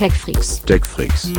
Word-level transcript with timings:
TechFreaks. 0.00 0.62
TechFreaks. 0.62 1.30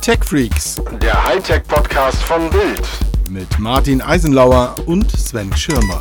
TechFreaks 0.00 0.80
Der 1.00 1.24
Hightech-Podcast 1.24 2.22
von 2.22 2.48
Bild. 2.48 2.88
mit 3.28 3.58
Martin 3.58 4.00
Eisenlauer 4.00 4.76
und 4.86 5.10
Sven 5.10 5.52
Schirmer. 5.56 6.00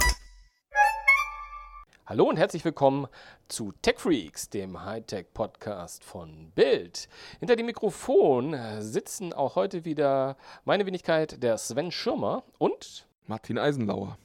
Hallo 2.06 2.26
und 2.26 2.38
herzlich 2.38 2.64
willkommen 2.64 3.08
zu 3.48 3.72
TechFreaks, 3.82 4.52
dem 4.52 4.86
Hightech-Podcast 4.86 6.04
von 6.04 6.52
Bild. 6.54 7.10
Hinter 7.39 7.55
dem 7.55 7.66
Mikrofon 7.66 8.54
äh, 8.54 8.84
sitzen 8.84 9.34
auch 9.34 9.55
heute 9.55 9.86
wieder 9.86 10.38
meine 10.66 10.86
Wenigkeit, 10.86 11.42
der 11.42 11.58
Sven 11.58 11.89
Schirmer 11.89 12.44
und 12.60 13.08
Martin 13.26 13.58
Eisenlauer. 13.58 14.20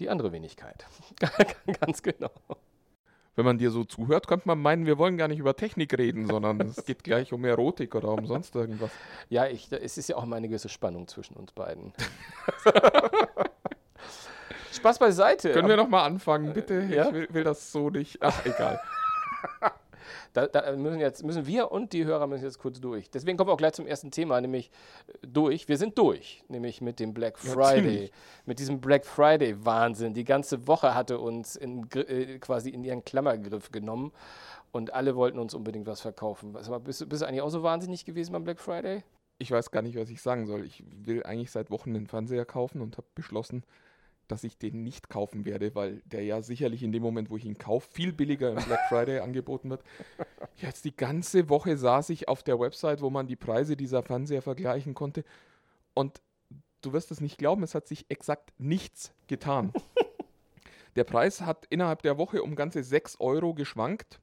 die 0.00 0.08
andere 0.08 0.32
Wenigkeit. 0.32 0.86
Ganz 1.78 2.02
genau. 2.02 2.30
Wenn 3.36 3.44
man 3.44 3.58
dir 3.58 3.70
so 3.70 3.84
zuhört, 3.84 4.28
könnte 4.28 4.46
man 4.46 4.60
meinen, 4.60 4.86
wir 4.86 4.96
wollen 4.98 5.16
gar 5.16 5.28
nicht 5.28 5.40
über 5.40 5.56
Technik 5.56 5.96
reden, 5.98 6.26
sondern 6.26 6.60
es 6.60 6.84
geht 6.86 7.02
gleich 7.02 7.32
um 7.32 7.44
Erotik 7.44 7.94
oder 7.94 8.08
um 8.08 8.26
sonst 8.26 8.54
irgendwas. 8.54 8.90
Ja, 9.28 9.46
ich, 9.46 9.70
es 9.72 9.98
ist 9.98 10.08
ja 10.08 10.16
auch 10.16 10.24
immer 10.24 10.36
eine 10.36 10.48
gewisse 10.48 10.68
Spannung 10.68 11.08
zwischen 11.08 11.34
uns 11.34 11.52
beiden. 11.52 11.92
Spaß 14.72 14.98
beiseite. 14.98 15.52
Können 15.52 15.68
wir 15.68 15.76
noch 15.76 15.88
mal 15.88 16.04
anfangen, 16.04 16.52
bitte? 16.52 16.80
ja? 16.90 17.06
Ich 17.06 17.12
will, 17.12 17.28
will 17.30 17.44
das 17.44 17.72
so 17.72 17.90
nicht. 17.90 18.18
Ach, 18.20 18.44
egal. 18.44 18.80
Da, 20.32 20.46
da 20.46 20.74
müssen, 20.76 21.00
jetzt, 21.00 21.24
müssen 21.24 21.46
wir 21.46 21.70
und 21.72 21.92
die 21.92 22.04
Hörer 22.04 22.26
müssen 22.26 22.44
jetzt 22.44 22.58
kurz 22.58 22.80
durch. 22.80 23.10
Deswegen 23.10 23.36
kommen 23.38 23.48
wir 23.48 23.52
auch 23.54 23.58
gleich 23.58 23.72
zum 23.74 23.86
ersten 23.86 24.10
Thema, 24.10 24.40
nämlich 24.40 24.70
äh, 25.08 25.26
durch. 25.26 25.68
Wir 25.68 25.78
sind 25.78 25.96
durch, 25.98 26.42
nämlich 26.48 26.80
mit 26.80 27.00
dem 27.00 27.14
Black 27.14 27.36
Ja, 27.44 27.50
Friday. 27.52 27.82
ziemlich. 27.82 28.12
mit 28.46 28.58
diesem 28.58 28.80
Black 28.80 29.04
Friday-Wahnsinn. 29.06 30.14
Die 30.14 30.24
ganze 30.24 30.66
Woche 30.66 30.94
hatte 30.94 31.18
uns 31.18 31.56
in, 31.56 31.86
äh, 31.94 32.38
quasi 32.38 32.70
in 32.70 32.84
ihren 32.84 33.04
Klammergriff 33.04 33.70
genommen 33.70 34.12
und 34.72 34.92
alle 34.92 35.16
wollten 35.16 35.38
uns 35.38 35.54
unbedingt 35.54 35.86
was 35.86 36.00
verkaufen. 36.00 36.52
Sag 36.60 36.68
mal, 36.70 36.78
bist, 36.80 37.00
du- 37.00 37.06
bist 37.06 37.22
du 37.22 37.26
eigentlich 37.26 37.42
auch 37.42 37.50
so 37.50 37.62
wahnsinnig 37.62 38.04
gewesen 38.04 38.32
beim 38.32 38.44
Black 38.44 38.60
Friday? 38.60 39.02
Ich 39.38 39.50
weiß 39.50 39.70
gar 39.72 39.82
nicht, 39.82 39.96
was 39.98 40.10
ich 40.10 40.22
sagen 40.22 40.46
soll. 40.46 40.64
Ich 40.64 40.84
will 41.04 41.22
eigentlich 41.24 41.50
seit 41.50 41.70
Wochen 41.70 41.90
einen 41.94 42.06
Fernseher 42.06 42.44
kaufen 42.44 42.80
und 42.80 42.96
habe 42.96 43.06
beschlossen, 43.14 43.64
dass 44.28 44.44
ich 44.44 44.58
den 44.58 44.82
nicht 44.82 45.08
kaufen 45.08 45.44
werde, 45.44 45.74
weil 45.74 46.02
der 46.04 46.24
ja 46.24 46.42
sicherlich 46.42 46.82
in 46.82 46.92
dem 46.92 47.02
Moment, 47.02 47.30
wo 47.30 47.36
ich 47.36 47.44
ihn 47.44 47.58
kaufe, 47.58 47.88
viel 47.92 48.12
billiger 48.12 48.50
im 48.50 48.64
Black 48.64 48.88
Friday 48.88 49.18
angeboten 49.20 49.70
wird. 49.70 49.82
Jetzt 50.56 50.84
die 50.84 50.96
ganze 50.96 51.48
Woche 51.48 51.76
saß 51.76 52.10
ich 52.10 52.28
auf 52.28 52.42
der 52.42 52.58
Website, 52.58 53.00
wo 53.00 53.10
man 53.10 53.26
die 53.26 53.36
Preise 53.36 53.76
dieser 53.76 54.02
Fernseher 54.02 54.42
vergleichen 54.42 54.94
konnte 54.94 55.24
und 55.94 56.20
du 56.82 56.92
wirst 56.92 57.10
es 57.10 57.20
nicht 57.20 57.38
glauben, 57.38 57.62
es 57.62 57.74
hat 57.74 57.86
sich 57.86 58.06
exakt 58.08 58.52
nichts 58.58 59.12
getan. 59.26 59.72
Der 60.96 61.04
Preis 61.04 61.40
hat 61.40 61.66
innerhalb 61.70 62.02
der 62.02 62.18
Woche 62.18 62.42
um 62.42 62.54
ganze 62.54 62.84
6 62.84 63.18
Euro 63.20 63.52
geschwankt. 63.54 64.20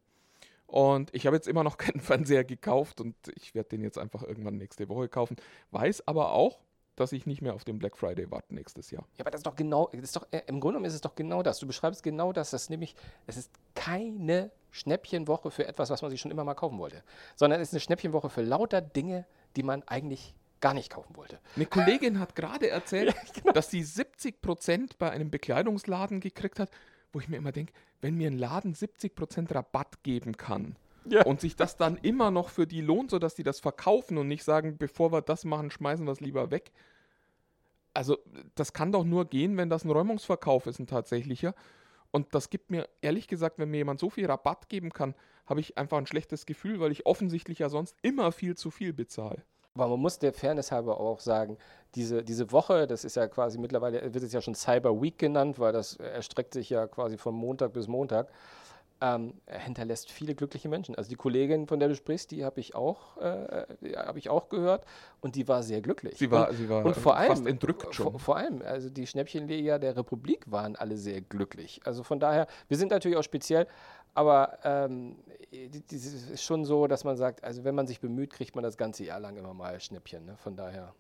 Und 0.68 1.14
ich 1.14 1.26
habe 1.26 1.36
jetzt 1.36 1.50
immer 1.50 1.66
noch 1.66 1.78
keinen 1.78 2.00
Fernseher 2.02 2.46
gekauft 2.46 3.02
und 3.02 3.16
ich 3.36 3.54
werde 3.54 3.70
den 3.70 3.84
jetzt 3.84 3.98
einfach 3.98 4.24
irgendwann 4.24 4.56
nächste 4.56 4.88
Woche 4.88 5.10
kaufen. 5.10 5.36
Weiß 5.72 6.08
aber 6.08 6.32
auch, 6.32 6.60
dass 7.02 7.12
ich 7.12 7.26
nicht 7.26 7.42
mehr 7.42 7.54
auf 7.54 7.66
den 7.66 7.78
Black 7.80 7.98
Friday 7.98 8.32
warte 8.32 8.54
nächstes 8.56 8.92
Jahr. 8.92 9.04
Ja, 9.18 9.22
aber 9.22 9.32
das 9.32 9.40
ist 9.40 9.46
doch 9.48 9.56
genau, 9.56 9.90
das 9.92 10.04
ist 10.04 10.16
doch, 10.16 10.28
äh, 10.32 10.42
im 10.48 10.60
Grunde 10.60 10.76
genommen 10.76 10.86
ist 10.86 10.94
es 10.94 11.02
doch 11.02 11.16
genau 11.16 11.44
das. 11.44 11.60
Du 11.60 11.68
beschreibst 11.68 12.04
genau 12.04 12.32
das, 12.32 12.52
das 12.52 12.64
ist 12.64 12.70
nämlich, 12.70 12.96
es 13.28 13.36
ist 13.38 13.52
keine 13.76 14.52
Schnäppchenwoche 14.72 15.52
für 15.52 15.68
etwas, 15.68 15.90
was 15.90 16.02
man 16.02 16.10
sich 16.12 16.22
schon 16.22 16.32
immer 16.32 16.44
mal 16.46 16.54
kaufen 16.54 16.78
wollte, 16.80 17.04
sondern 17.36 17.60
es 17.60 17.70
ist 17.70 17.74
eine 17.74 17.82
Schnäppchenwoche 17.82 18.30
für 18.30 18.42
lauter 18.42 18.80
Dinge, 18.82 19.26
die 19.58 19.64
man 19.64 19.84
eigentlich 19.88 20.34
gar 20.62 20.74
nicht 20.74 20.92
kaufen 20.92 21.16
wollte. 21.18 21.40
Eine 21.56 21.66
Kollegin 21.66 22.20
hat 22.20 22.36
gerade 22.36 22.70
erzählt, 22.70 23.16
dass 23.54 23.70
sie 23.70 23.84
70% 23.84 24.92
bei 25.00 25.10
einem 25.10 25.30
Bekleidungsladen 25.32 26.20
gekriegt 26.20 26.60
hat, 26.60 26.70
wo 27.12 27.20
ich 27.20 27.28
mir 27.28 27.38
immer 27.38 27.52
denke, 27.52 27.74
wenn 28.00 28.16
mir 28.16 28.30
ein 28.30 28.38
Laden 28.38 28.74
70% 28.74 29.54
Rabatt 29.54 30.04
geben 30.04 30.38
kann 30.38 30.76
Ja. 31.06 31.24
und 31.26 31.42
sich 31.42 31.56
das 31.56 31.78
dann 31.78 31.98
immer 31.98 32.32
noch 32.32 32.50
für 32.50 32.68
die 32.68 32.82
lohnt, 32.82 33.12
sodass 33.12 33.36
die 33.36 33.44
das 33.44 33.60
verkaufen 33.60 34.18
und 34.18 34.28
nicht 34.28 34.44
sagen, 34.44 34.78
bevor 34.78 35.12
wir 35.12 35.22
das 35.22 35.44
machen, 35.46 35.72
schmeißen 35.72 36.06
wir 36.06 36.12
es 36.12 36.22
lieber 36.22 36.52
weg. 36.52 36.72
Also 37.94 38.18
das 38.56 38.74
kann 38.74 38.92
doch 38.92 39.04
nur 39.04 39.26
gehen, 39.26 39.58
wenn 39.58 39.70
das 39.70 39.84
ein 39.84 39.92
Räumungsverkauf 39.92 40.68
ist, 40.68 40.80
ein 40.80 40.88
tatsächlicher. 40.88 41.54
Und 42.12 42.34
das 42.36 42.50
gibt 42.50 42.72
mir, 42.72 42.88
ehrlich 43.02 43.28
gesagt, 43.28 43.58
wenn 43.58 43.70
mir 43.70 43.78
jemand 43.78 44.00
so 44.00 44.10
viel 44.10 44.26
Rabatt 44.26 44.70
geben 44.70 44.92
kann, 44.92 45.16
habe 45.46 45.60
ich 45.60 45.78
einfach 45.78 45.98
ein 45.98 46.06
schlechtes 46.06 46.46
Gefühl, 46.46 46.80
weil 46.80 46.92
ich 46.92 47.06
offensichtlich 47.06 47.60
ja 47.60 47.70
sonst 47.70 47.96
immer 48.02 48.32
viel 48.32 48.56
zu 48.56 48.70
viel 48.70 48.94
bezahle. 48.94 49.44
Aber 49.74 49.88
man 49.88 50.02
muss 50.02 50.20
der 50.20 50.34
Fairness 50.34 50.72
halber 50.72 51.00
auch 51.00 51.20
sagen, 51.20 51.58
diese, 51.96 52.24
diese 52.24 52.52
Woche, 52.52 52.88
das 52.88 53.06
ist 53.06 53.16
ja 53.16 53.28
quasi 53.28 53.58
mittlerweile, 53.58 54.14
wird 54.14 54.24
es 54.24 54.34
ja 54.34 54.42
schon 54.42 54.56
Cyber 54.56 55.02
Week 55.02 55.18
genannt, 55.18 55.60
weil 55.60 55.72
das 55.72 55.96
erstreckt 55.96 56.54
sich 56.54 56.70
ja 56.70 56.88
quasi 56.88 57.18
von 57.18 57.34
Montag 57.34 57.72
bis 57.72 57.88
Montag, 57.88 58.30
ähm, 59.02 59.34
hinterlässt 59.48 60.12
viele 60.12 60.36
glückliche 60.36 60.70
Menschen. 60.70 60.96
Also 60.96 61.10
die 61.10 61.16
Kollegin, 61.16 61.68
von 61.68 61.80
der 61.80 61.90
du 61.90 61.96
sprichst, 61.96 62.32
die 62.32 62.46
habe 62.46 62.60
ich, 62.60 62.76
auch, 62.76 63.18
äh, 63.18 63.66
habe 63.98 64.20
ich 64.20 64.30
auch 64.30 64.48
gehört 64.48 64.86
und 65.20 65.36
die 65.36 65.48
war 65.48 65.64
sehr 65.64 65.82
glücklich. 65.82 66.18
Sie 66.18 66.30
war, 66.30 66.50
und, 66.50 66.56
sie 66.56 66.70
war 66.70 66.86
und 66.86 66.96
vor 66.96 67.18
allem, 67.18 67.30
fast 67.30 67.48
entrückt 67.48 67.94
schon. 67.94 68.12
Vor, 68.12 68.20
vor 68.20 68.38
allem, 68.38 68.62
also 68.62 68.90
die 68.90 69.08
Schnäppchenleger 69.08 69.80
der 69.80 69.98
Republik 69.98 70.50
waren 70.52 70.76
alle 70.76 70.98
sehr 70.98 71.22
glücklich. 71.22 71.82
Also 71.84 72.04
von 72.04 72.20
daher, 72.20 72.48
wir 72.68 72.78
sind 72.78 72.92
natürlich 72.92 73.18
auch 73.18 73.24
speziell, 73.24 73.68
aber 74.14 74.60
ähm, 74.64 75.18
es 75.52 76.06
ist 76.06 76.44
schon 76.44 76.64
so, 76.64 76.88
dass 76.88 77.04
man 77.04 77.18
sagt, 77.18 77.44
also 77.44 77.64
wenn 77.64 77.76
man 77.76 77.88
sich 77.88 78.00
bemüht, 78.00 78.32
kriegt 78.32 78.56
man 78.56 78.64
das 78.64 78.78
ganze 78.78 79.04
Jahr 79.04 79.20
lang 79.20 79.36
immer 79.36 79.54
mal 79.54 79.80
Schnäppchen. 79.80 80.26
Ne? 80.26 80.38
Von 80.38 80.56
daher. 80.56 80.94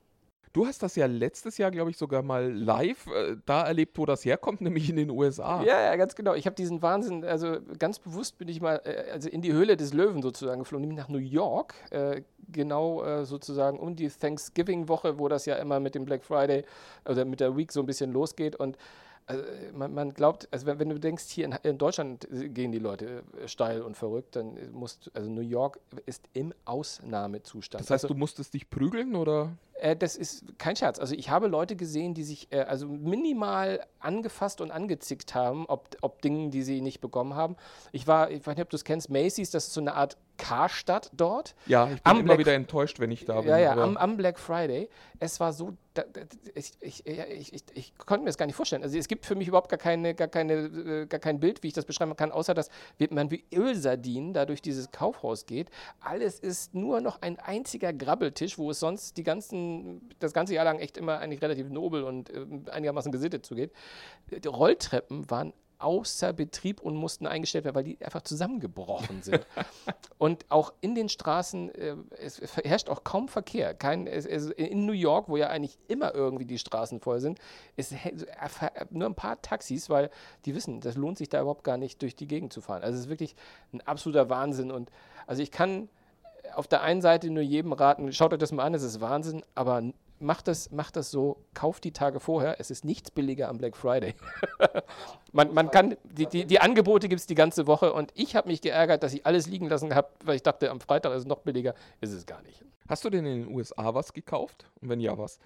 Du 0.53 0.65
hast 0.65 0.83
das 0.83 0.95
ja 0.95 1.05
letztes 1.05 1.57
Jahr, 1.57 1.71
glaube 1.71 1.91
ich, 1.91 1.97
sogar 1.97 2.23
mal 2.23 2.51
live 2.51 3.07
äh, 3.07 3.37
da 3.45 3.63
erlebt, 3.63 3.97
wo 3.97 4.05
das 4.05 4.25
herkommt, 4.25 4.61
nämlich 4.61 4.89
in 4.89 4.97
den 4.97 5.09
USA. 5.09 5.63
Ja, 5.63 5.81
ja, 5.81 5.95
ganz 5.95 6.15
genau. 6.15 6.33
Ich 6.33 6.45
habe 6.45 6.55
diesen 6.55 6.81
Wahnsinn, 6.81 7.23
also 7.23 7.57
ganz 7.79 7.99
bewusst 7.99 8.37
bin 8.37 8.47
ich 8.47 8.61
mal 8.61 8.81
äh, 8.83 9.11
also 9.11 9.29
in 9.29 9.41
die 9.41 9.53
Höhle 9.53 9.77
des 9.77 9.93
Löwen 9.93 10.21
sozusagen 10.21 10.59
geflogen, 10.59 10.81
nämlich 10.81 10.99
nach 10.99 11.09
New 11.09 11.19
York, 11.19 11.73
äh, 11.91 12.21
genau 12.51 13.03
äh, 13.03 13.25
sozusagen 13.25 13.79
um 13.79 13.95
die 13.95 14.09
Thanksgiving-Woche, 14.09 15.19
wo 15.19 15.27
das 15.27 15.45
ja 15.45 15.55
immer 15.55 15.79
mit 15.79 15.95
dem 15.95 16.05
Black 16.05 16.23
Friday 16.23 16.65
oder 17.05 17.23
mit 17.23 17.39
der 17.39 17.55
Week 17.55 17.71
so 17.71 17.79
ein 17.79 17.85
bisschen 17.85 18.11
losgeht 18.11 18.55
und 18.55 18.77
also, 19.25 19.43
äh, 19.43 19.71
man, 19.73 19.93
man 19.93 20.13
glaubt, 20.13 20.47
also 20.51 20.65
wenn, 20.65 20.79
wenn 20.79 20.89
du 20.89 20.99
denkst, 20.99 21.25
hier 21.29 21.45
in, 21.45 21.55
in 21.63 21.77
Deutschland 21.77 22.27
gehen 22.31 22.71
die 22.71 22.79
Leute 22.79 23.23
äh, 23.41 23.47
steil 23.47 23.81
und 23.81 23.95
verrückt, 23.97 24.35
dann 24.35 24.57
musst 24.71 25.11
also 25.13 25.29
New 25.29 25.41
York 25.41 25.79
ist 26.05 26.27
im 26.33 26.53
Ausnahmezustand. 26.65 27.81
Das 27.81 27.89
heißt, 27.89 28.05
also, 28.05 28.13
du 28.13 28.19
musstest 28.19 28.53
dich 28.53 28.69
prügeln 28.69 29.15
oder? 29.15 29.51
äh, 29.81 29.95
das 29.95 30.15
ist 30.15 30.57
kein 30.57 30.75
Scherz. 30.75 30.99
Also 30.99 31.15
ich 31.15 31.29
habe 31.29 31.47
Leute 31.47 31.75
gesehen, 31.75 32.13
die 32.13 32.23
sich 32.23 32.51
äh, 32.51 32.61
also 32.61 32.87
minimal 32.87 33.85
angefasst 33.99 34.61
und 34.61 34.71
angezickt 34.71 35.35
haben, 35.35 35.65
ob, 35.65 35.97
ob 36.01 36.21
Dingen, 36.21 36.51
die 36.51 36.63
sie 36.63 36.81
nicht 36.81 37.01
bekommen 37.01 37.35
haben. 37.35 37.57
Ich 37.91 38.07
war, 38.07 38.31
ich 38.31 38.45
weiß 38.45 38.55
nicht, 38.55 38.63
ob 38.63 38.69
du 38.69 38.75
es 38.75 38.85
kennst, 38.85 39.09
Macy's, 39.09 39.51
das 39.51 39.67
ist 39.67 39.73
so 39.73 39.81
eine 39.81 39.95
Art 39.95 40.17
Karstadt 40.41 41.11
dort. 41.13 41.55
Ja, 41.67 41.85
ich 41.85 41.91
bin 41.91 41.99
Am 42.03 42.17
immer 42.17 42.25
Black- 42.25 42.39
wieder 42.39 42.53
enttäuscht, 42.55 42.99
wenn 42.99 43.11
ich 43.11 43.25
da 43.25 43.39
bin. 43.41 43.49
Ja, 43.49 43.57
ja, 43.59 43.73
am, 43.73 43.95
am 43.95 44.17
Black 44.17 44.39
Friday. 44.39 44.89
Es 45.19 45.39
war 45.39 45.53
so, 45.53 45.73
da, 45.93 46.03
ich, 46.55 46.71
ich, 46.81 47.05
ich, 47.05 47.53
ich, 47.53 47.63
ich 47.75 47.97
konnte 47.97 48.23
mir 48.23 48.29
das 48.29 48.37
gar 48.37 48.47
nicht 48.47 48.55
vorstellen. 48.55 48.81
Also 48.81 48.97
es 48.97 49.07
gibt 49.07 49.25
für 49.27 49.35
mich 49.35 49.47
überhaupt 49.47 49.69
gar, 49.69 49.77
keine, 49.77 50.15
gar, 50.15 50.27
keine, 50.27 50.53
äh, 50.53 51.05
gar 51.05 51.19
kein 51.19 51.39
Bild, 51.39 51.61
wie 51.61 51.67
ich 51.67 51.73
das 51.73 51.85
beschreiben 51.85 52.15
kann, 52.15 52.31
außer 52.31 52.55
dass 52.55 52.69
man 53.11 53.29
wie 53.29 53.43
Ölsardinen 53.53 54.33
da 54.33 54.45
durch 54.47 54.61
dieses 54.63 54.91
Kaufhaus 54.91 55.45
geht. 55.45 55.69
Alles 55.99 56.39
ist 56.39 56.73
nur 56.73 57.01
noch 57.01 57.21
ein 57.21 57.37
einziger 57.39 57.93
Grabbeltisch, 57.93 58.57
wo 58.57 58.71
es 58.71 58.79
sonst 58.79 59.17
die 59.17 59.23
ganzen, 59.23 60.09
das 60.19 60.33
ganze 60.33 60.55
Jahr 60.55 60.65
lang 60.65 60.79
echt 60.79 60.97
immer 60.97 61.19
eigentlich 61.19 61.41
relativ 61.43 61.69
nobel 61.69 62.03
und 62.03 62.31
äh, 62.31 62.45
einigermaßen 62.71 63.11
gesittet 63.11 63.45
zugeht. 63.45 63.71
Die 64.31 64.47
Rolltreppen 64.47 65.29
waren 65.29 65.53
außer 65.81 66.33
Betrieb 66.33 66.81
und 66.81 66.95
mussten 66.95 67.27
eingestellt 67.27 67.65
werden, 67.65 67.75
weil 67.75 67.83
die 67.83 67.97
einfach 68.03 68.21
zusammengebrochen 68.21 69.23
sind. 69.23 69.45
Und 70.17 70.45
auch 70.49 70.73
in 70.81 70.93
den 70.93 71.09
Straßen, 71.09 71.73
äh, 71.73 71.95
es 72.19 72.39
herrscht 72.63 72.89
auch 72.89 73.03
kaum 73.03 73.27
Verkehr. 73.27 73.73
Kein, 73.73 74.05
es, 74.05 74.25
es, 74.25 74.51
in 74.51 74.85
New 74.85 74.93
York, 74.93 75.29
wo 75.29 75.37
ja 75.37 75.47
eigentlich 75.47 75.79
immer 75.87 76.13
irgendwie 76.13 76.45
die 76.45 76.59
Straßen 76.59 76.99
voll 76.99 77.19
sind, 77.19 77.39
ist 77.75 77.91
he- 77.91 78.09
äh, 78.09 78.85
nur 78.91 79.09
ein 79.09 79.15
paar 79.15 79.41
Taxis, 79.41 79.89
weil 79.89 80.11
die 80.45 80.53
wissen, 80.53 80.79
das 80.81 80.95
lohnt 80.95 81.17
sich 81.17 81.29
da 81.29 81.41
überhaupt 81.41 81.63
gar 81.63 81.77
nicht, 81.77 82.01
durch 82.01 82.15
die 82.15 82.27
Gegend 82.27 82.53
zu 82.53 82.61
fahren. 82.61 82.83
Also 82.83 82.95
es 82.95 83.05
ist 83.05 83.09
wirklich 83.09 83.35
ein 83.73 83.81
absoluter 83.81 84.29
Wahnsinn. 84.29 84.71
Und 84.71 84.91
also 85.25 85.41
ich 85.41 85.51
kann 85.51 85.89
auf 86.53 86.67
der 86.67 86.81
einen 86.81 87.01
Seite 87.01 87.29
nur 87.29 87.43
jedem 87.43 87.73
raten, 87.73 88.11
schaut 88.13 88.33
euch 88.33 88.39
das 88.39 88.51
mal 88.51 88.63
an, 88.65 88.73
es 88.73 88.83
ist 88.83 89.01
Wahnsinn, 89.01 89.43
aber 89.55 89.81
macht 90.21 90.47
das, 90.47 90.71
macht 90.71 90.95
das 90.95 91.11
so, 91.11 91.43
kauft 91.53 91.83
die 91.83 91.91
Tage 91.91 92.19
vorher, 92.19 92.59
es 92.59 92.71
ist 92.71 92.85
nichts 92.85 93.11
billiger 93.11 93.49
am 93.49 93.57
Black 93.57 93.75
Friday. 93.75 94.15
man, 95.31 95.53
man 95.53 95.71
kann, 95.71 95.97
die, 96.03 96.25
die, 96.25 96.45
die 96.45 96.59
Angebote 96.59 97.09
gibt 97.09 97.19
es 97.19 97.27
die 97.27 97.35
ganze 97.35 97.67
Woche 97.67 97.93
und 97.93 98.11
ich 98.15 98.35
habe 98.35 98.47
mich 98.47 98.61
geärgert, 98.61 99.03
dass 99.03 99.13
ich 99.13 99.25
alles 99.25 99.47
liegen 99.47 99.67
lassen 99.67 99.93
habe, 99.95 100.09
weil 100.23 100.35
ich 100.35 100.43
dachte, 100.43 100.69
am 100.69 100.79
Freitag 100.79 101.11
ist 101.13 101.19
es 101.19 101.25
noch 101.25 101.39
billiger, 101.39 101.75
ist 101.99 102.13
es 102.13 102.25
gar 102.25 102.41
nicht. 102.43 102.63
Hast 102.87 103.05
du 103.05 103.09
denn 103.09 103.25
in 103.25 103.45
den 103.45 103.55
USA 103.55 103.93
was 103.93 104.13
gekauft? 104.13 104.65
Und 104.81 104.89
wenn 104.89 104.99
ja, 104.99 105.17
was? 105.17 105.39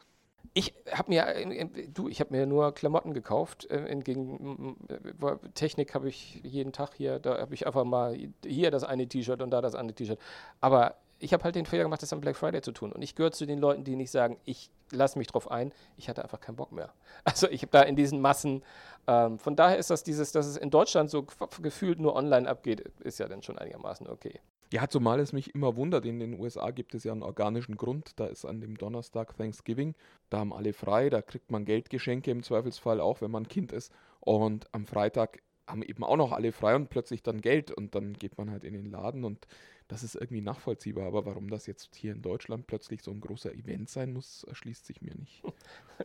Ich 0.54 0.74
habe 0.92 1.10
mir, 1.10 1.27
äh, 1.27 1.44
äh, 1.44 1.88
du, 1.88 2.07
ich 2.07 2.19
habe 2.19 2.36
mir 2.36 2.45
nur 2.45 2.74
Klamotten 2.74 3.13
gekauft. 3.13 3.69
Äh, 3.69 3.86
entgegen 3.88 4.77
äh, 4.88 5.50
Technik 5.54 5.94
habe 5.94 6.10
ich 6.10 6.42
jeden 6.44 6.72
Tag 6.72 6.94
hier, 6.95 7.19
da 7.19 7.39
habe 7.39 7.54
ich 7.54 7.68
einfach 7.68 7.83
mal 7.83 8.18
hier 8.45 8.72
das 8.72 8.83
eine 8.83 9.07
T-Shirt 9.07 9.42
und 9.42 9.51
da 9.51 9.62
das 9.62 9.75
andere 9.75 9.95
T-Shirt. 9.95 10.19
Aber 10.62 10.95
ich 11.19 11.33
habe 11.33 11.44
halt 11.44 11.56
den 11.56 11.65
Fehler 11.65 11.83
gemacht, 11.83 12.01
das 12.01 12.13
am 12.13 12.21
Black 12.21 12.35
Friday 12.35 12.62
zu 12.62 12.71
tun. 12.71 12.91
Und 12.91 13.01
ich 13.01 13.15
gehöre 13.15 13.31
zu 13.31 13.45
den 13.45 13.59
Leuten, 13.59 13.83
die 13.83 13.95
nicht 13.95 14.12
sagen, 14.12 14.38
ich 14.45 14.69
lasse 14.91 15.17
mich 15.17 15.27
drauf 15.27 15.50
ein. 15.50 15.71
Ich 15.97 16.09
hatte 16.09 16.23
einfach 16.23 16.39
keinen 16.39 16.56
Bock 16.56 16.71
mehr. 16.71 16.94
Also 17.23 17.50
ich 17.50 17.62
habe 17.62 17.71
da 17.71 17.81
in 17.81 17.95
diesen 17.95 18.21
Massen, 18.21 18.63
ähm, 19.07 19.39
von 19.39 19.56
daher 19.56 19.77
ist 19.77 19.89
das 19.89 20.03
dieses, 20.03 20.31
dass 20.31 20.45
es 20.45 20.57
in 20.57 20.69
Deutschland 20.69 21.09
so 21.09 21.25
gefühlt 21.62 22.00
nur 22.00 22.15
online 22.15 22.47
abgeht, 22.47 22.81
ist 23.00 23.19
ja 23.19 23.27
dann 23.27 23.41
schon 23.41 23.57
einigermaßen 23.57 24.07
okay. 24.07 24.39
Ja, 24.71 24.88
zumal 24.88 25.19
es 25.19 25.31
mich 25.31 25.56
immer 25.56 25.75
wundert, 25.75 26.06
in 26.06 26.19
den 26.19 26.39
USA 26.39 26.71
gibt 26.71 26.95
es 26.95 27.03
ja 27.03 27.12
einen 27.12 27.23
organischen 27.23 27.77
Grund. 27.77 28.19
Da 28.19 28.25
ist 28.25 28.45
an 28.45 28.62
dem 28.62 28.77
Donnerstag 28.77 29.35
Thanksgiving, 29.38 29.95
da 30.29 30.39
haben 30.39 30.53
alle 30.53 30.73
frei, 30.73 31.09
da 31.09 31.21
kriegt 31.21 31.51
man 31.51 31.65
Geldgeschenke 31.65 32.31
im 32.31 32.44
Zweifelsfall 32.44 33.00
auch, 33.00 33.21
wenn 33.21 33.31
man 33.31 33.47
Kind 33.47 33.71
ist. 33.71 33.91
Und 34.19 34.67
am 34.71 34.85
Freitag 34.85 35.39
haben 35.67 35.81
eben 35.81 36.03
auch 36.03 36.17
noch 36.17 36.31
alle 36.31 36.51
frei 36.51 36.75
und 36.75 36.89
plötzlich 36.89 37.23
dann 37.23 37.41
Geld 37.41 37.71
und 37.71 37.95
dann 37.95 38.13
geht 38.13 38.38
man 38.38 38.51
halt 38.51 38.63
in 38.63 38.73
den 38.73 38.89
Laden 38.91 39.23
und 39.23 39.47
das 39.88 40.04
ist 40.04 40.16
irgendwie 40.16 40.42
nachvollziehbar. 40.42 41.06
Aber 41.06 41.26
warum 41.26 41.50
das 41.50 41.68
jetzt 41.68 41.96
hier 41.96 42.14
in 42.14 42.22
Deutschland 42.22 42.68
plötzlich 42.68 43.04
so 43.04 43.12
ein 43.12 43.22
großer 43.22 43.54
Event 43.54 43.90
sein 43.90 44.14
muss, 44.14 44.44
erschließt 44.44 44.86
sich 44.86 45.02
mir 45.02 45.16
nicht. 45.16 45.44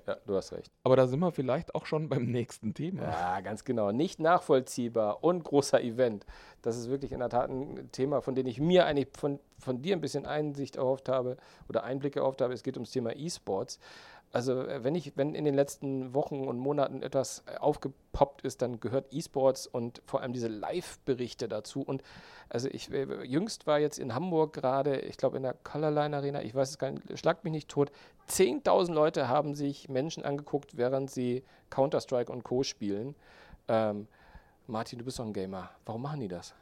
Ja, 0.06 0.18
du 0.24 0.36
hast 0.36 0.52
recht. 0.52 0.70
Aber 0.84 0.94
da 0.94 1.08
sind 1.08 1.18
wir 1.18 1.32
vielleicht 1.32 1.74
auch 1.74 1.84
schon 1.84 2.08
beim 2.08 2.26
nächsten 2.26 2.74
Thema. 2.74 3.02
Ja, 3.02 3.40
ganz 3.40 3.64
genau. 3.64 3.90
Nicht 3.90 4.20
nachvollziehbar 4.20 5.24
und 5.24 5.42
großer 5.42 5.82
Event. 5.82 6.26
Das 6.62 6.76
ist 6.76 6.90
wirklich 6.90 7.10
in 7.10 7.18
der 7.18 7.28
Tat 7.28 7.50
ein 7.50 7.90
Thema, 7.90 8.20
von 8.20 8.36
dem 8.36 8.46
ich 8.46 8.60
mir 8.60 8.86
eigentlich 8.86 9.08
von, 9.18 9.40
von 9.58 9.82
dir 9.82 9.96
ein 9.96 10.00
bisschen 10.00 10.26
Einsicht 10.26 10.76
erhofft 10.76 11.08
habe 11.08 11.38
oder 11.68 11.82
Einblicke 11.82 12.20
erhofft 12.20 12.40
habe. 12.40 12.54
Es 12.54 12.62
geht 12.62 12.76
ums 12.76 12.92
Thema 12.92 13.16
E-Sports. 13.16 13.80
Also 14.32 14.62
äh, 14.62 14.84
wenn 14.84 14.94
ich, 14.94 15.16
wenn 15.16 15.34
in 15.34 15.44
den 15.44 15.54
letzten 15.54 16.14
Wochen 16.14 16.46
und 16.46 16.58
Monaten 16.58 17.02
etwas 17.02 17.42
äh, 17.46 17.56
aufgepoppt 17.56 18.42
ist, 18.42 18.62
dann 18.62 18.80
gehört 18.80 19.12
E-Sports 19.12 19.66
und 19.66 20.02
vor 20.06 20.20
allem 20.20 20.32
diese 20.32 20.48
Live-Berichte 20.48 21.48
dazu. 21.48 21.82
Und 21.82 22.02
also 22.48 22.68
ich 22.68 22.92
äh, 22.92 23.24
jüngst 23.24 23.66
war 23.66 23.78
jetzt 23.80 23.98
in 23.98 24.14
Hamburg 24.14 24.52
gerade, 24.52 25.00
ich 25.00 25.16
glaube 25.16 25.36
in 25.36 25.42
der 25.42 25.54
Colorline 25.54 26.16
Arena, 26.16 26.42
ich 26.42 26.54
weiß 26.54 26.70
es 26.70 26.78
gar 26.78 26.90
nicht, 26.92 27.18
schlagt 27.18 27.44
mich 27.44 27.52
nicht 27.52 27.68
tot. 27.68 27.90
10.000 28.28 28.92
Leute 28.92 29.28
haben 29.28 29.54
sich 29.54 29.88
Menschen 29.88 30.24
angeguckt, 30.24 30.76
während 30.76 31.10
sie 31.10 31.42
Counter-Strike 31.70 32.30
und 32.30 32.44
Co. 32.44 32.62
spielen. 32.62 33.16
Ähm, 33.66 34.06
Martin, 34.68 35.00
du 35.00 35.04
bist 35.04 35.18
doch 35.18 35.24
ein 35.24 35.32
Gamer. 35.32 35.70
Warum 35.84 36.02
machen 36.02 36.20
die 36.20 36.28
das? 36.28 36.54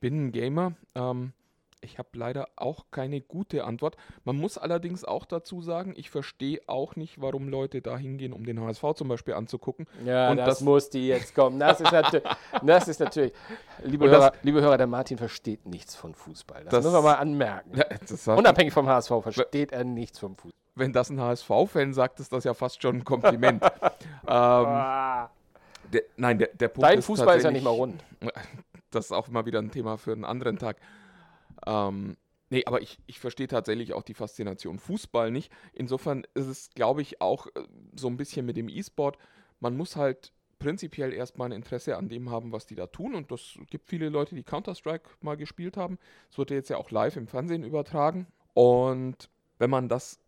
Bin 0.00 0.26
ein 0.26 0.32
Gamer. 0.32 0.72
Ähm, 0.96 1.32
ich 1.82 1.98
habe 1.98 2.08
leider 2.14 2.48
auch 2.56 2.86
keine 2.90 3.20
gute 3.20 3.64
Antwort. 3.64 3.96
Man 4.24 4.36
muss 4.36 4.56
allerdings 4.56 5.04
auch 5.04 5.24
dazu 5.24 5.60
sagen, 5.60 5.94
ich 5.96 6.10
verstehe 6.10 6.60
auch 6.66 6.96
nicht, 6.96 7.20
warum 7.20 7.48
Leute 7.48 7.82
da 7.82 7.96
hingehen, 7.96 8.32
um 8.32 8.44
den 8.46 8.60
HSV 8.60 8.94
zum 8.94 9.08
Beispiel 9.08 9.34
anzugucken. 9.34 9.86
Ja, 10.04 10.30
und 10.30 10.38
das, 10.38 10.46
das 10.46 10.60
muss 10.60 10.90
die 10.90 11.08
jetzt 11.08 11.34
kommen. 11.34 11.58
Das 11.58 11.80
ist, 11.80 11.92
natürlich, 11.92 12.26
das 12.62 12.88
ist 12.88 13.00
natürlich, 13.00 13.32
liebe 13.82 14.08
Hörer, 14.08 14.30
das, 14.30 14.42
liebe 14.42 14.60
Hörer, 14.60 14.78
der 14.78 14.86
Martin 14.86 15.18
versteht 15.18 15.66
nichts 15.66 15.94
von 15.94 16.14
Fußball. 16.14 16.64
Das, 16.64 16.70
das 16.70 16.84
müssen 16.84 16.94
wir 16.94 17.02
mal 17.02 17.14
anmerken. 17.14 17.76
Ja, 17.76 18.34
Unabhängig 18.34 18.72
vom 18.72 18.86
HSV 18.86 19.12
versteht 19.22 19.72
er 19.72 19.84
nichts 19.84 20.18
vom 20.18 20.36
Fußball. 20.36 20.52
Wenn 20.74 20.92
das 20.92 21.10
ein 21.10 21.20
HSV-Fan 21.20 21.92
sagt, 21.92 22.20
ist 22.20 22.32
das 22.32 22.44
ja 22.44 22.54
fast 22.54 22.80
schon 22.80 22.96
ein 22.96 23.04
Kompliment. 23.04 23.62
ähm, 23.92 23.92
ah. 24.26 25.30
der, 25.92 26.02
nein, 26.16 26.38
der, 26.38 26.48
der 26.48 26.68
Punkt 26.68 26.88
Dein 26.88 26.98
ist 27.00 27.06
Fußball 27.06 27.36
ist 27.36 27.44
ja 27.44 27.50
nicht 27.50 27.64
mal 27.64 27.70
rund. 27.70 28.02
Das 28.90 29.06
ist 29.06 29.12
auch 29.12 29.26
immer 29.26 29.46
wieder 29.46 29.58
ein 29.58 29.70
Thema 29.70 29.96
für 29.96 30.12
einen 30.12 30.26
anderen 30.26 30.58
Tag. 30.58 30.76
Ähm, 31.66 32.16
nee, 32.50 32.64
aber 32.64 32.82
ich, 32.82 32.98
ich 33.06 33.18
verstehe 33.18 33.48
tatsächlich 33.48 33.92
auch 33.92 34.02
die 34.02 34.14
Faszination 34.14 34.78
Fußball 34.78 35.30
nicht. 35.30 35.52
Insofern 35.72 36.24
ist 36.34 36.46
es, 36.46 36.70
glaube 36.74 37.02
ich, 37.02 37.20
auch 37.20 37.46
äh, 37.48 37.62
so 37.94 38.08
ein 38.08 38.16
bisschen 38.16 38.46
mit 38.46 38.56
dem 38.56 38.68
E-Sport. 38.68 39.18
Man 39.60 39.76
muss 39.76 39.96
halt 39.96 40.32
prinzipiell 40.58 41.12
erstmal 41.12 41.48
ein 41.48 41.56
Interesse 41.56 41.96
an 41.96 42.08
dem 42.08 42.30
haben, 42.30 42.52
was 42.52 42.66
die 42.66 42.76
da 42.76 42.86
tun. 42.86 43.14
Und 43.14 43.32
das 43.32 43.58
gibt 43.68 43.88
viele 43.88 44.08
Leute, 44.08 44.34
die 44.34 44.44
Counter-Strike 44.44 45.10
mal 45.20 45.36
gespielt 45.36 45.76
haben. 45.76 45.98
Es 46.30 46.38
wurde 46.38 46.54
jetzt 46.54 46.70
ja 46.70 46.76
auch 46.76 46.90
live 46.90 47.16
im 47.16 47.26
Fernsehen 47.26 47.64
übertragen. 47.64 48.26
Und 48.54 49.28
wenn 49.58 49.70
man 49.70 49.88
das 49.88 50.20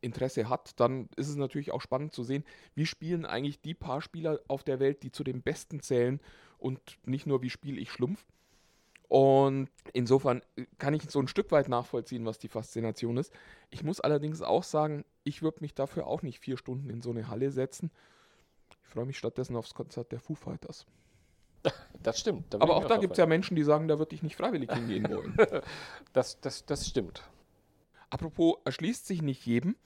Interesse 0.00 0.48
hat, 0.48 0.78
dann 0.80 1.08
ist 1.16 1.28
es 1.28 1.36
natürlich 1.36 1.70
auch 1.70 1.80
spannend 1.80 2.12
zu 2.12 2.24
sehen, 2.24 2.44
wie 2.74 2.86
spielen 2.86 3.24
eigentlich 3.24 3.60
die 3.60 3.74
paar 3.74 4.02
Spieler 4.02 4.40
auf 4.48 4.64
der 4.64 4.80
Welt, 4.80 5.02
die 5.02 5.12
zu 5.12 5.24
den 5.24 5.42
Besten 5.42 5.80
zählen 5.80 6.20
und 6.58 6.80
nicht 7.06 7.26
nur, 7.26 7.42
wie 7.42 7.50
spiele 7.50 7.80
ich 7.80 7.90
Schlumpf. 7.90 8.26
Und 9.12 9.68
insofern 9.92 10.40
äh, 10.56 10.64
kann 10.78 10.94
ich 10.94 11.02
so 11.10 11.20
ein 11.20 11.28
Stück 11.28 11.52
weit 11.52 11.68
nachvollziehen, 11.68 12.24
was 12.24 12.38
die 12.38 12.48
Faszination 12.48 13.18
ist. 13.18 13.30
Ich 13.68 13.84
muss 13.84 14.00
allerdings 14.00 14.40
auch 14.40 14.62
sagen, 14.62 15.04
ich 15.22 15.42
würde 15.42 15.58
mich 15.60 15.74
dafür 15.74 16.06
auch 16.06 16.22
nicht 16.22 16.38
vier 16.38 16.56
Stunden 16.56 16.88
in 16.88 17.02
so 17.02 17.10
eine 17.10 17.28
Halle 17.28 17.50
setzen. 17.50 17.90
Ich 18.70 18.88
freue 18.88 19.04
mich 19.04 19.18
stattdessen 19.18 19.54
aufs 19.54 19.74
Konzert 19.74 20.12
der 20.12 20.20
Foo 20.20 20.34
Fighters. 20.34 20.86
Das 22.02 22.18
stimmt. 22.18 22.52
Da 22.52 22.58
Aber 22.60 22.74
auch, 22.74 22.84
auch 22.84 22.88
da 22.88 22.96
gibt 22.96 23.12
es 23.12 23.18
ja 23.18 23.26
Menschen, 23.26 23.54
die 23.54 23.62
sagen, 23.62 23.86
da 23.86 23.96
würde 23.96 24.12
ich 24.12 24.24
nicht 24.24 24.34
freiwillig 24.34 24.72
hingehen 24.74 25.08
wollen. 25.08 25.36
das, 26.12 26.40
das, 26.40 26.64
das 26.64 26.88
stimmt. 26.88 27.22
Apropos, 28.10 28.56
erschließt 28.64 29.06
sich 29.06 29.22
nicht 29.22 29.46
jedem. 29.46 29.76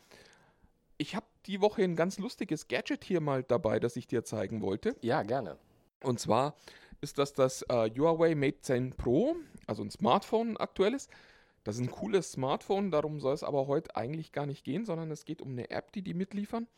Ich 0.96 1.14
habe 1.14 1.26
die 1.44 1.60
Woche 1.60 1.82
ein 1.82 1.94
ganz 1.94 2.18
lustiges 2.18 2.68
Gadget 2.68 3.04
hier 3.04 3.20
mal 3.20 3.42
dabei, 3.42 3.80
das 3.80 3.96
ich 3.96 4.06
dir 4.06 4.24
zeigen 4.24 4.62
wollte. 4.62 4.96
Ja, 5.02 5.24
gerne. 5.24 5.58
Und 6.02 6.20
zwar 6.20 6.54
ist 7.00 7.18
das 7.18 7.32
das 7.32 7.62
äh, 7.68 7.90
Huawei 7.90 8.34
Mate 8.34 8.60
10 8.60 8.92
Pro, 8.92 9.36
also 9.66 9.82
ein 9.82 9.90
Smartphone 9.90 10.56
aktuelles. 10.56 11.08
Das 11.64 11.76
ist 11.76 11.82
ein 11.82 11.90
cooles 11.90 12.32
Smartphone, 12.32 12.90
darum 12.90 13.18
soll 13.18 13.34
es 13.34 13.42
aber 13.42 13.66
heute 13.66 13.96
eigentlich 13.96 14.30
gar 14.32 14.46
nicht 14.46 14.64
gehen, 14.64 14.84
sondern 14.84 15.10
es 15.10 15.24
geht 15.24 15.42
um 15.42 15.50
eine 15.50 15.70
App, 15.70 15.92
die 15.92 16.02
die 16.02 16.14
mitliefern. 16.14 16.68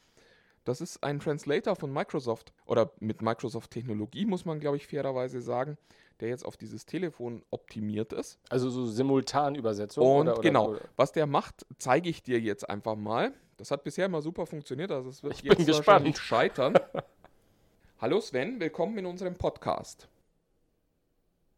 Das 0.65 0.81
ist 0.81 1.03
ein 1.03 1.21
Translator 1.21 1.77
von 1.77 1.93
Microsoft 1.93 2.53
oder 2.67 2.93
mit 3.01 3.23
Microsoft-Technologie, 3.23 4.27
muss 4.27 4.45
man 4.45 4.61
glaube 4.61 4.77
ich 4.77 4.87
fairerweise 4.87 5.41
sagen, 5.41 5.79
der 6.21 6.29
jetzt 6.29 6.45
auf 6.45 6.57
dieses 6.57 6.85
Telefon 6.85 7.43
optimiert 7.51 8.13
ist. 8.13 8.39
Also 8.51 8.71
so 8.71 8.87
Simultanübersetzung. 8.87 10.07
Und 10.07 10.29
oder, 10.29 10.41
genau, 10.41 10.71
oder? 10.71 10.81
was 10.97 11.13
der 11.13 11.27
macht, 11.27 11.67
zeige 11.79 12.09
ich 12.09 12.23
dir 12.23 12.41
jetzt 12.41 12.69
einfach 12.69 12.97
mal. 12.97 13.33
Das 13.57 13.71
hat 13.71 13.83
bisher 13.83 14.07
immer 14.07 14.23
super 14.23 14.47
funktioniert, 14.47 14.91
also 14.91 15.11
es 15.11 15.23
wird 15.23 15.35
ich 15.35 15.43
jetzt 15.43 15.67
wahrscheinlich 15.67 16.19
scheitern. 16.19 16.75
Hallo 18.01 18.21
Sven, 18.21 18.61
willkommen 18.61 18.97
in 18.99 19.07
unserem 19.07 19.35
Podcast. 19.35 20.07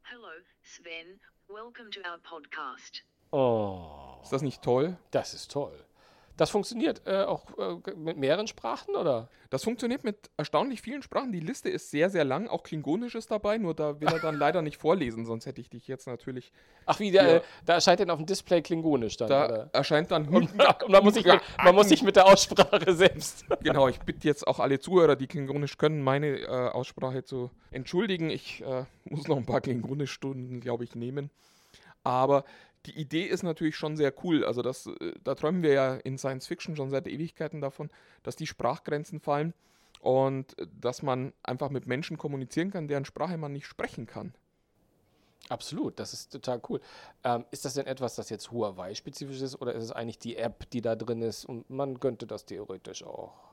Hello 0.05 0.31
Sven, 0.63 1.21
welcome 1.49 1.91
to 1.91 2.01
our 2.01 2.17
podcast. 2.23 3.05
Oh. 3.31 4.21
Ist 4.23 4.33
das 4.33 4.41
nicht 4.41 4.63
toll? 4.63 4.97
Das 5.11 5.35
ist 5.35 5.51
toll. 5.51 5.85
Das 6.41 6.49
funktioniert 6.49 7.03
äh, 7.05 7.25
auch 7.25 7.45
äh, 7.59 7.91
mit 7.97 8.17
mehreren 8.17 8.47
Sprachen, 8.47 8.97
oder? 8.97 9.29
Das 9.51 9.63
funktioniert 9.63 10.05
mit 10.05 10.31
erstaunlich 10.39 10.81
vielen 10.81 11.03
Sprachen. 11.03 11.33
Die 11.33 11.41
Liste 11.41 11.69
ist 11.69 11.91
sehr, 11.91 12.09
sehr 12.09 12.25
lang. 12.25 12.49
Auch 12.49 12.63
Klingonisch 12.63 13.15
ist 13.15 13.31
dabei, 13.31 13.59
nur 13.59 13.75
da 13.75 14.01
will 14.01 14.09
er 14.09 14.21
dann 14.21 14.37
leider 14.39 14.63
nicht 14.63 14.79
vorlesen, 14.79 15.27
sonst 15.27 15.45
hätte 15.45 15.61
ich 15.61 15.69
dich 15.69 15.87
jetzt 15.87 16.07
natürlich. 16.07 16.51
Ach, 16.87 16.99
wie, 16.99 17.11
der, 17.11 17.37
äh, 17.37 17.41
da 17.67 17.75
erscheint 17.75 18.01
dann 18.01 18.09
auf 18.09 18.17
dem 18.17 18.25
Display 18.25 18.63
Klingonisch 18.63 19.19
dann. 19.19 19.29
Da 19.29 19.45
oder? 19.45 19.71
erscheint 19.75 20.11
dann. 20.13 20.29
Und, 20.29 20.51
und 20.59 20.89
man, 20.89 21.05
muss 21.05 21.13
sich 21.13 21.27
mit, 21.27 21.43
man 21.63 21.75
muss 21.75 21.91
sich 21.91 22.03
mit 22.03 22.17
der 22.17 22.25
Aussprache 22.25 22.91
selbst. 22.95 23.45
genau, 23.63 23.89
ich 23.89 23.99
bitte 23.99 24.27
jetzt 24.27 24.47
auch 24.47 24.61
alle 24.61 24.81
Zuhörer, 24.81 25.17
die 25.17 25.27
Klingonisch 25.27 25.77
können, 25.77 26.01
meine 26.01 26.39
äh, 26.39 26.47
Aussprache 26.47 27.23
zu 27.23 27.51
entschuldigen. 27.71 28.31
Ich 28.31 28.63
äh, 28.63 28.87
muss 29.05 29.29
noch 29.29 29.37
ein 29.37 29.45
paar 29.45 29.61
Klingonisch-Stunden, 29.61 30.63
glaube 30.63 30.85
ich, 30.85 30.95
nehmen. 30.95 31.29
Aber 32.03 32.45
die 32.87 32.99
Idee 32.99 33.25
ist 33.25 33.43
natürlich 33.43 33.77
schon 33.77 33.97
sehr 33.97 34.13
cool. 34.25 34.45
Also 34.45 34.63
das, 34.63 34.87
äh, 34.87 35.13
da 35.23 35.35
träumen 35.35 35.63
wir 35.63 35.73
ja 35.73 35.95
in 35.97 36.19
Science 36.19 36.47
Fiction 36.47 36.77
schon 36.77 36.91
seit 36.91 37.07
Ewigkeiten 37.07 37.61
davon, 37.61 37.91
dass 38.23 38.37
die 38.37 38.47
Sprachgrenzen 38.47 39.21
fallen 39.21 39.55
und 40.01 40.59
äh, 40.59 40.67
dass 40.81 41.03
man 41.03 41.33
einfach 41.43 41.71
mit 41.71 41.87
Menschen 41.87 42.19
kommunizieren 42.19 42.71
kann, 42.71 42.89
deren 42.89 43.05
Sprache 43.05 43.37
man 43.37 43.53
nicht 43.53 43.67
sprechen 43.67 44.07
kann. 44.07 44.35
Absolut, 45.49 45.99
das 45.99 46.13
ist 46.13 46.31
total 46.31 46.61
cool. 46.69 46.81
Ähm, 47.25 47.45
ist 47.51 47.65
das 47.65 47.75
denn 47.75 47.87
etwas, 47.87 48.15
das 48.15 48.31
jetzt 48.31 48.53
Huawei-spezifisch 48.53 49.41
ist 49.41 49.61
oder 49.61 49.75
ist 49.75 49.85
es 49.85 49.93
eigentlich 49.93 50.19
die 50.19 50.37
App, 50.37 50.69
die 50.71 50.81
da 50.81 50.95
drin 50.95 51.23
ist 51.23 51.45
und 51.45 51.69
man 51.71 51.99
könnte 51.99 52.27
das 52.27 52.45
theoretisch 52.45 53.03
auch 53.03 53.50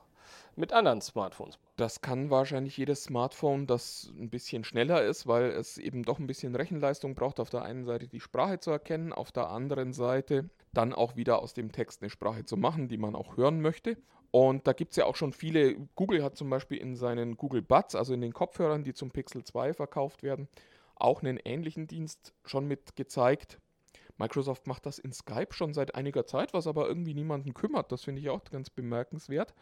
mit 0.58 0.72
anderen 0.72 1.00
Smartphones. 1.00 1.58
Das 1.76 2.00
kann 2.00 2.30
wahrscheinlich 2.30 2.76
jedes 2.76 3.04
Smartphone, 3.04 3.66
das 3.66 4.12
ein 4.18 4.28
bisschen 4.28 4.64
schneller 4.64 5.02
ist, 5.02 5.26
weil 5.26 5.50
es 5.50 5.78
eben 5.78 6.02
doch 6.02 6.18
ein 6.18 6.26
bisschen 6.26 6.54
Rechenleistung 6.54 7.14
braucht, 7.14 7.40
auf 7.40 7.50
der 7.50 7.62
einen 7.62 7.84
Seite 7.84 8.08
die 8.08 8.20
Sprache 8.20 8.58
zu 8.58 8.70
erkennen, 8.70 9.12
auf 9.12 9.32
der 9.32 9.48
anderen 9.48 9.92
Seite 9.92 10.50
dann 10.72 10.92
auch 10.92 11.16
wieder 11.16 11.40
aus 11.40 11.54
dem 11.54 11.72
Text 11.72 12.02
eine 12.02 12.10
Sprache 12.10 12.44
zu 12.44 12.56
machen, 12.56 12.88
die 12.88 12.98
man 12.98 13.14
auch 13.14 13.36
hören 13.36 13.60
möchte. 13.60 13.96
Und 14.30 14.66
da 14.66 14.72
gibt 14.72 14.92
es 14.92 14.96
ja 14.96 15.06
auch 15.06 15.16
schon 15.16 15.32
viele, 15.32 15.74
Google 15.94 16.22
hat 16.22 16.36
zum 16.36 16.50
Beispiel 16.50 16.78
in 16.78 16.96
seinen 16.96 17.36
Google 17.36 17.62
Buds, 17.62 17.94
also 17.94 18.12
in 18.12 18.20
den 18.20 18.34
Kopfhörern, 18.34 18.84
die 18.84 18.92
zum 18.92 19.10
Pixel 19.10 19.44
2 19.44 19.72
verkauft 19.74 20.22
werden, 20.22 20.48
auch 20.96 21.22
einen 21.22 21.38
ähnlichen 21.38 21.86
Dienst 21.86 22.34
schon 22.44 22.66
mit 22.66 22.96
gezeigt. 22.96 23.58
Microsoft 24.18 24.66
macht 24.66 24.84
das 24.84 24.98
in 24.98 25.12
Skype 25.12 25.54
schon 25.54 25.72
seit 25.72 25.94
einiger 25.94 26.26
Zeit, 26.26 26.52
was 26.52 26.66
aber 26.66 26.88
irgendwie 26.88 27.14
niemanden 27.14 27.54
kümmert. 27.54 27.92
Das 27.92 28.02
finde 28.02 28.20
ich 28.20 28.28
auch 28.28 28.42
ganz 28.44 28.68
bemerkenswert. 28.68 29.54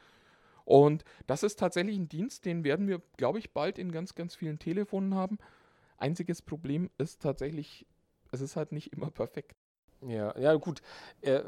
Und 0.66 1.04
das 1.28 1.44
ist 1.44 1.60
tatsächlich 1.60 1.96
ein 1.96 2.08
Dienst, 2.08 2.44
den 2.44 2.64
werden 2.64 2.88
wir, 2.88 3.00
glaube 3.16 3.38
ich, 3.38 3.52
bald 3.52 3.78
in 3.78 3.92
ganz, 3.92 4.16
ganz 4.16 4.34
vielen 4.34 4.58
Telefonen 4.58 5.14
haben. 5.14 5.38
Einziges 5.96 6.42
Problem 6.42 6.90
ist 6.98 7.22
tatsächlich, 7.22 7.86
es 8.32 8.40
ist 8.40 8.56
halt 8.56 8.72
nicht 8.72 8.92
immer 8.92 9.10
perfekt. 9.10 9.54
Ja, 10.02 10.36
ja 10.36 10.54
gut. 10.54 10.82
Äh, 11.22 11.40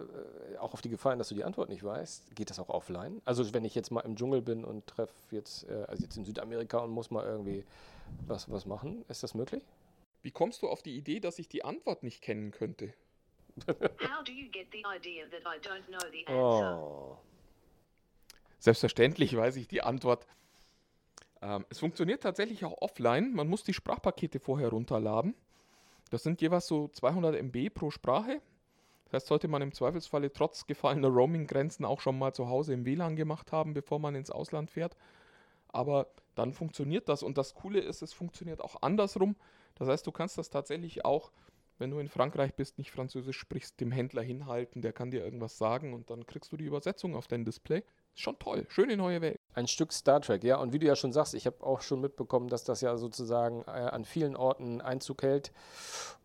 auch 0.61 0.73
auf 0.73 0.81
die 0.81 0.89
Gefallen, 0.89 1.19
dass 1.19 1.29
du 1.29 1.35
die 1.35 1.43
Antwort 1.43 1.69
nicht 1.69 1.83
weißt, 1.83 2.35
geht 2.37 2.49
das 2.49 2.61
auch 2.61 2.69
offline? 2.69 3.21
Also 3.25 3.53
wenn 3.53 3.65
ich 3.65 3.75
jetzt 3.75 3.91
mal 3.91 4.01
im 4.03 4.15
Dschungel 4.15 4.41
bin 4.41 4.65
und 4.65 4.87
treffe 4.87 5.13
jetzt, 5.33 5.69
äh, 5.69 5.85
also 5.89 6.05
jetzt 6.05 6.17
in 6.17 6.25
Südamerika 6.25 6.79
und 6.79 6.91
muss 6.91 7.11
mal 7.11 7.27
irgendwie 7.27 7.65
was, 8.27 8.51
was 8.51 8.67
machen, 8.67 9.05
ist 9.09 9.25
das 9.25 9.35
möglich? 9.35 9.65
Wie 10.23 10.31
kommst 10.31 10.63
du 10.63 10.69
auf 10.69 10.81
die 10.81 10.97
Idee, 10.97 11.19
dass 11.19 11.41
ich 11.41 11.49
die 11.49 11.65
Antwort 11.65 12.05
nicht 12.05 12.23
kennen 12.23 12.53
könnte? 12.53 12.95
How 13.67 14.23
do 14.25 14.33
you 14.33 14.49
get 14.53 14.69
the 14.71 14.85
idea 14.87 15.27
that 15.29 15.43
I 15.45 15.59
don't 15.59 15.87
know 15.89 15.99
the 16.13 16.25
answer? 16.29 16.79
Oh. 16.81 17.19
Selbstverständlich 18.59 19.37
weiß 19.37 19.57
ich 19.57 19.69
die 19.69 19.83
Antwort. 19.83 20.27
Ähm, 21.41 21.65
es 21.71 21.79
funktioniert 21.79 22.23
tatsächlich 22.23 22.65
auch 22.65 22.81
offline. 22.81 23.33
Man 23.35 23.49
muss 23.49 23.65
die 23.65 23.75
Sprachpakete 23.75 24.41
vorher 24.41 24.71
runterladen. 24.71 25.35
Das 26.11 26.23
sind 26.23 26.41
jeweils 26.41 26.67
so 26.67 26.89
200 26.89 27.37
MB 27.37 27.71
pro 27.75 27.91
Sprache. 27.91 28.41
Das 29.05 29.23
heißt, 29.23 29.27
sollte 29.29 29.49
man 29.49 29.63
im 29.63 29.73
Zweifelsfalle 29.73 30.33
trotz 30.33 30.67
gefallener 30.67 31.09
Roaming-Grenzen 31.09 31.85
auch 31.85 32.01
schon 32.01 32.19
mal 32.19 32.35
zu 32.35 32.49
Hause 32.49 32.75
im 32.75 32.85
WLAN 32.85 33.17
gemacht 33.17 33.53
haben, 33.53 33.75
bevor 33.75 33.99
man 33.99 34.15
ins 34.15 34.31
Ausland 34.31 34.71
fährt. 34.71 34.97
Aber 35.69 36.09
dann 36.35 36.53
funktioniert 36.53 37.09
das. 37.09 37.23
Und 37.23 37.39
das 37.39 37.55
Coole 37.55 37.81
ist, 37.81 38.03
es 38.03 38.13
funktioniert 38.13 38.61
auch 38.61 38.83
andersrum. 38.83 39.37
Das 39.77 39.89
heißt, 39.89 40.07
du 40.07 40.13
kannst 40.13 40.37
das 40.39 40.51
tatsächlich 40.51 41.05
auch, 41.05 41.31
wenn 41.79 41.91
du 41.91 41.99
in 42.01 42.09
Frankreich 42.09 42.55
bist, 42.55 42.79
nicht 42.79 42.91
Französisch 42.91 43.39
sprichst, 43.39 43.81
dem 43.81 43.93
Händler 43.93 44.23
hinhalten, 44.23 44.83
der 44.83 44.93
kann 44.93 45.11
dir 45.11 45.25
irgendwas 45.25 45.59
sagen 45.59 45.95
und 45.95 46.11
dann 46.11 46.27
kriegst 46.27 46.51
du 46.53 46.57
die 46.57 46.65
Übersetzung 46.65 47.15
auf 47.15 47.29
dein 47.29 47.45
Display. 47.45 47.85
Schon 48.19 48.37
toll. 48.41 48.67
Schöne 48.69 48.97
neue 48.97 49.21
Welt. 49.21 49.39
Ein 49.55 49.69
Stück 49.69 49.93
Star 49.93 50.21
Trek, 50.21 50.43
ja. 50.43 50.57
Und 50.57 50.73
wie 50.73 50.81
du 50.81 50.87
ja 50.87 50.97
schon 50.97 51.13
sagst, 51.13 51.35
ich 51.35 51.47
habe 51.47 51.63
auch 51.65 51.83
schon 51.83 52.01
mitbekommen, 52.01 52.49
dass 52.49 52.65
das 52.65 52.81
ja 52.81 52.97
sozusagen 52.97 53.63
äh, 53.69 53.71
an 53.71 54.05
vielen 54.05 54.35
Orten 54.35 54.81
Einzug 54.81 55.23
hält. 55.23 55.53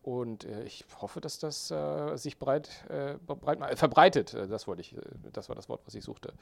Und 0.01 0.43
äh, 0.43 0.63
ich 0.63 0.85
hoffe, 1.01 1.21
dass 1.21 1.37
das 1.37 1.69
äh, 1.69 2.15
sich 2.17 2.39
breit, 2.39 2.69
äh, 2.89 3.15
breit 3.25 3.61
äh, 3.61 3.75
verbreitet. 3.75 4.33
Äh, 4.33 4.47
Das 4.47 4.67
wollte 4.67 4.81
ich, 4.81 4.97
äh, 4.97 5.01
das 5.31 5.49
war 5.49 5.55
das 5.55 5.69
Wort, 5.69 5.81
was 5.85 5.93
ich 5.93 6.03
suchte. 6.03 6.33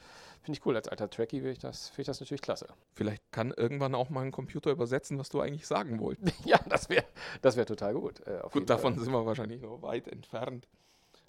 Finde 0.42 0.58
ich 0.58 0.64
cool. 0.66 0.74
Als 0.74 0.88
alter 0.88 1.10
Trekkie 1.10 1.36
finde 1.40 1.52
ich, 1.52 1.58
das- 1.58 1.88
finde 1.90 2.00
ich 2.02 2.06
das 2.06 2.20
natürlich 2.20 2.40
klasse. 2.42 2.66
Vielleicht 2.94 3.22
kann 3.30 3.52
irgendwann 3.54 3.94
auch 3.94 4.08
mal 4.08 4.22
ein 4.22 4.32
Computer 4.32 4.70
übersetzen, 4.70 5.18
was 5.18 5.28
du 5.28 5.40
eigentlich 5.42 5.66
sagen 5.66 6.00
wolltest. 6.00 6.34
ja, 6.46 6.58
das 6.68 6.88
wäre 6.88 7.04
das 7.42 7.56
wär 7.56 7.66
total 7.66 7.92
gut. 7.94 8.20
äh, 8.26 8.40
Gut, 8.50 8.70
davon 8.70 8.94
Fall. 8.94 9.04
sind 9.04 9.12
wir 9.12 9.26
wahrscheinlich 9.26 9.60
noch 9.60 9.82
weit 9.82 10.08
entfernt. 10.08 10.66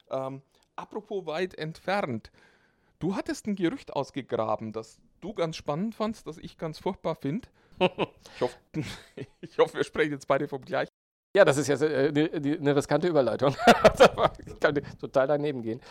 Ähm, 0.09 0.41
apropos 0.77 1.25
weit 1.25 1.55
entfernt. 1.55 2.31
Du 3.03 3.17
hattest 3.17 3.47
ein 3.47 3.55
Gerücht 3.55 3.91
ausgegraben, 3.91 4.71
das 4.71 4.97
du 5.19 5.33
ganz 5.33 5.57
spannend 5.57 5.93
fandst, 5.93 6.25
das 6.25 6.37
ich 6.37 6.57
ganz 6.57 6.79
furchtbar 6.79 7.15
finde. 7.15 7.49
Ich 8.35 8.39
hoffe, 8.39 8.55
ich 9.41 9.57
hoffe, 9.57 9.73
wir 9.73 9.83
sprechen 9.83 10.13
jetzt 10.13 10.25
beide 10.25 10.47
vom 10.47 10.63
gleichen. 10.63 10.89
Ja, 11.35 11.43
das 11.43 11.57
ist 11.57 11.67
jetzt 11.67 11.81
äh, 11.81 12.13
eine 12.15 12.57
ne 12.61 12.75
riskante 12.75 13.09
Überleitung. 13.09 13.53
ich 14.45 14.57
kann 14.57 14.79
total 15.01 15.27
daneben 15.27 15.63
gehen. 15.63 15.81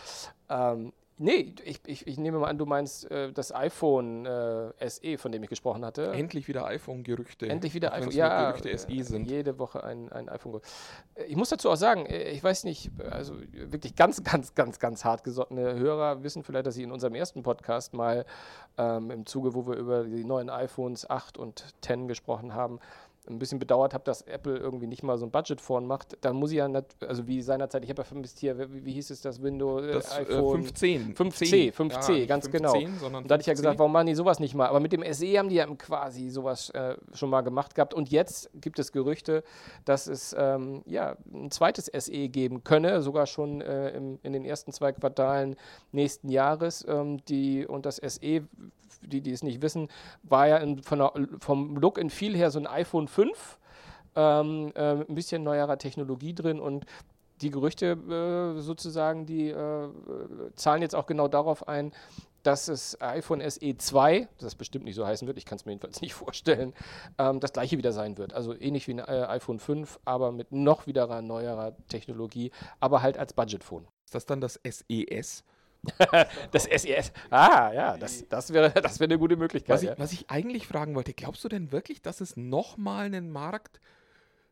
Ähm, 0.49 0.91
nee, 1.17 1.53
ich, 1.63 1.81
ich, 1.85 2.07
ich 2.07 2.17
nehme 2.17 2.39
mal 2.39 2.47
an, 2.49 2.57
du 2.57 2.65
meinst 2.65 3.09
äh, 3.11 3.31
das 3.31 3.53
iPhone 3.53 4.25
äh, 4.25 4.89
SE, 4.89 5.17
von 5.17 5.31
dem 5.31 5.43
ich 5.43 5.49
gesprochen 5.49 5.85
hatte. 5.85 6.11
Endlich 6.11 6.47
wieder 6.47 6.65
iPhone-Gerüchte. 6.65 7.47
Endlich 7.47 7.73
wieder 7.73 7.93
iPhone. 7.93 8.11
Ja, 8.11 8.51
Gerüchte 8.51 8.69
äh, 8.71 8.77
SE 8.77 9.03
sind. 9.03 9.29
jede 9.29 9.59
Woche 9.59 9.83
ein, 9.83 10.11
ein 10.11 10.29
iPhone. 10.29 10.61
Äh, 11.15 11.23
Ich 11.25 11.35
muss 11.35 11.49
dazu 11.49 11.69
auch 11.69 11.75
sagen, 11.75 12.05
äh, 12.05 12.29
ich 12.31 12.43
weiß 12.43 12.63
nicht, 12.63 12.91
also 13.09 13.35
wirklich 13.51 13.95
ganz, 13.95 14.23
ganz, 14.23 14.55
ganz, 14.55 14.79
ganz 14.79 15.05
hartgesottene 15.05 15.75
Hörer 15.75 16.23
wissen 16.23 16.43
vielleicht, 16.43 16.67
dass 16.67 16.77
ich 16.77 16.83
in 16.83 16.91
unserem 16.91 17.15
ersten 17.15 17.43
Podcast 17.43 17.93
mal 17.93 18.25
ähm, 18.77 19.11
im 19.11 19.25
Zuge, 19.25 19.53
wo 19.53 19.67
wir 19.67 19.75
über 19.75 20.03
die 20.03 20.23
neuen 20.23 20.49
iPhones 20.49 21.09
8 21.09 21.37
und 21.37 21.65
10 21.81 22.07
gesprochen 22.07 22.53
haben, 22.53 22.79
ein 23.29 23.39
bisschen 23.39 23.57
bedauert 23.59 23.93
habe, 23.93 24.03
dass 24.03 24.21
Apple 24.23 24.57
irgendwie 24.57 24.85
nicht 24.87 25.01
mal 25.01 25.17
so 25.17 25.25
ein 25.25 25.31
Budget-Phone 25.31 25.85
macht. 25.87 26.17
Dann 26.21 26.35
muss 26.35 26.51
ich 26.51 26.57
ja, 26.57 26.67
nat- 26.67 26.95
also 27.07 27.25
wie 27.25 27.41
seinerzeit, 27.41 27.83
ich 27.83 27.89
habe 27.89 28.01
ja 28.01 28.03
vermisst 28.03 28.39
hier, 28.39 28.59
wie, 28.73 28.83
wie 28.85 28.91
hieß 28.93 29.11
es 29.11 29.21
das, 29.21 29.41
Windows, 29.41 29.81
äh, 29.83 29.91
Das 29.93 30.11
äh, 30.17 30.21
iPhone 30.21 30.63
15. 30.63 31.15
5C, 31.15 31.73
5C, 31.73 32.11
nicht 32.11 32.27
ganz 32.27 32.47
510, 32.49 32.99
genau. 32.99 33.17
und 33.19 33.29
da 33.31 33.35
hatte 33.35 33.41
ich 33.41 33.47
ja 33.47 33.53
5C. 33.53 33.55
gesagt, 33.57 33.79
warum 33.79 33.93
machen 33.93 34.07
die 34.07 34.15
sowas 34.15 34.39
nicht 34.39 34.55
mal? 34.55 34.67
Aber 34.67 34.79
mit 34.81 34.91
dem 34.91 35.03
SE 35.13 35.37
haben 35.37 35.47
die 35.49 35.55
ja 35.55 35.65
quasi 35.75 36.29
sowas 36.29 36.69
äh, 36.71 36.95
schon 37.13 37.29
mal 37.29 37.41
gemacht 37.41 37.75
gehabt. 37.75 37.93
Und 37.93 38.09
jetzt 38.11 38.49
gibt 38.55 38.77
es 38.79 38.91
Gerüchte, 38.91 39.43
dass 39.85 40.07
es 40.07 40.35
ähm, 40.37 40.81
ja, 40.85 41.15
ein 41.33 41.49
zweites 41.49 41.85
SE 41.85 42.27
geben 42.27 42.63
könne, 42.65 43.01
sogar 43.01 43.25
schon 43.25 43.61
äh, 43.61 43.91
im, 43.91 44.19
in 44.23 44.33
den 44.33 44.43
ersten 44.43 44.73
zwei 44.73 44.91
Quartalen 44.91 45.55
nächsten 45.93 46.27
Jahres. 46.29 46.85
Ähm, 46.87 47.23
die, 47.25 47.65
und 47.65 47.85
das 47.85 47.97
SE, 47.97 48.19
die, 49.05 49.21
die 49.21 49.31
es 49.31 49.43
nicht 49.43 49.61
wissen, 49.61 49.89
war 50.23 50.47
ja 50.47 50.57
in, 50.57 50.81
von 50.81 50.99
der, 50.99 51.11
vom 51.39 51.75
Look 51.77 51.99
and 51.99 52.11
Feel 52.11 52.35
her 52.37 52.51
so 52.51 52.59
ein 52.59 52.67
iPhone 52.67 53.07
5. 53.13 53.59
Ähm, 54.15 54.71
äh, 54.75 54.91
ein 54.91 55.15
bisschen 55.15 55.43
neuerer 55.43 55.77
Technologie 55.77 56.35
drin 56.35 56.59
und 56.59 56.85
die 57.41 57.49
Gerüchte 57.49 57.97
äh, 58.57 58.61
sozusagen, 58.61 59.25
die 59.25 59.49
äh, 59.49 59.89
zahlen 60.55 60.81
jetzt 60.81 60.95
auch 60.95 61.05
genau 61.05 61.27
darauf 61.27 61.67
ein, 61.67 61.91
dass 62.43 62.65
das 62.65 62.99
iPhone 63.01 63.41
SE 63.49 63.77
2, 63.77 64.27
das 64.39 64.55
bestimmt 64.55 64.85
nicht 64.85 64.95
so 64.95 65.05
heißen 65.05 65.27
wird, 65.27 65.37
ich 65.37 65.45
kann 65.45 65.57
es 65.57 65.65
mir 65.65 65.71
jedenfalls 65.71 66.01
nicht 66.01 66.13
vorstellen, 66.13 66.73
ähm, 67.17 67.39
das 67.39 67.53
gleiche 67.53 67.77
wieder 67.77 67.93
sein 67.93 68.17
wird. 68.17 68.33
Also 68.33 68.53
ähnlich 68.53 68.87
wie 68.87 68.93
ein 68.93 68.99
äh, 68.99 69.25
iPhone 69.27 69.59
5, 69.59 69.99
aber 70.05 70.31
mit 70.31 70.51
noch 70.51 70.87
wieder 70.87 71.21
neuerer 71.21 71.75
Technologie, 71.87 72.51
aber 72.79 73.01
halt 73.01 73.17
als 73.17 73.33
Budgetphone. 73.33 73.87
Ist 74.05 74.15
das 74.15 74.25
dann 74.25 74.41
das 74.41 74.59
SES? 74.63 75.43
Das 76.51 76.63
SES, 76.63 77.11
ah 77.29 77.71
ja, 77.73 77.97
das, 77.97 78.27
das 78.29 78.53
wäre 78.53 78.69
das 78.81 78.99
wäre 78.99 79.09
eine 79.09 79.19
gute 79.19 79.35
Möglichkeit. 79.35 79.73
Was 79.73 79.83
ich, 79.83 79.89
ja. 79.89 79.95
was 79.97 80.11
ich 80.13 80.29
eigentlich 80.29 80.67
fragen 80.67 80.95
wollte, 80.95 81.13
glaubst 81.13 81.43
du 81.43 81.49
denn 81.49 81.71
wirklich, 81.71 82.01
dass 82.01 82.21
es 82.21 82.37
nochmal 82.37 83.05
einen 83.05 83.31
Markt 83.31 83.79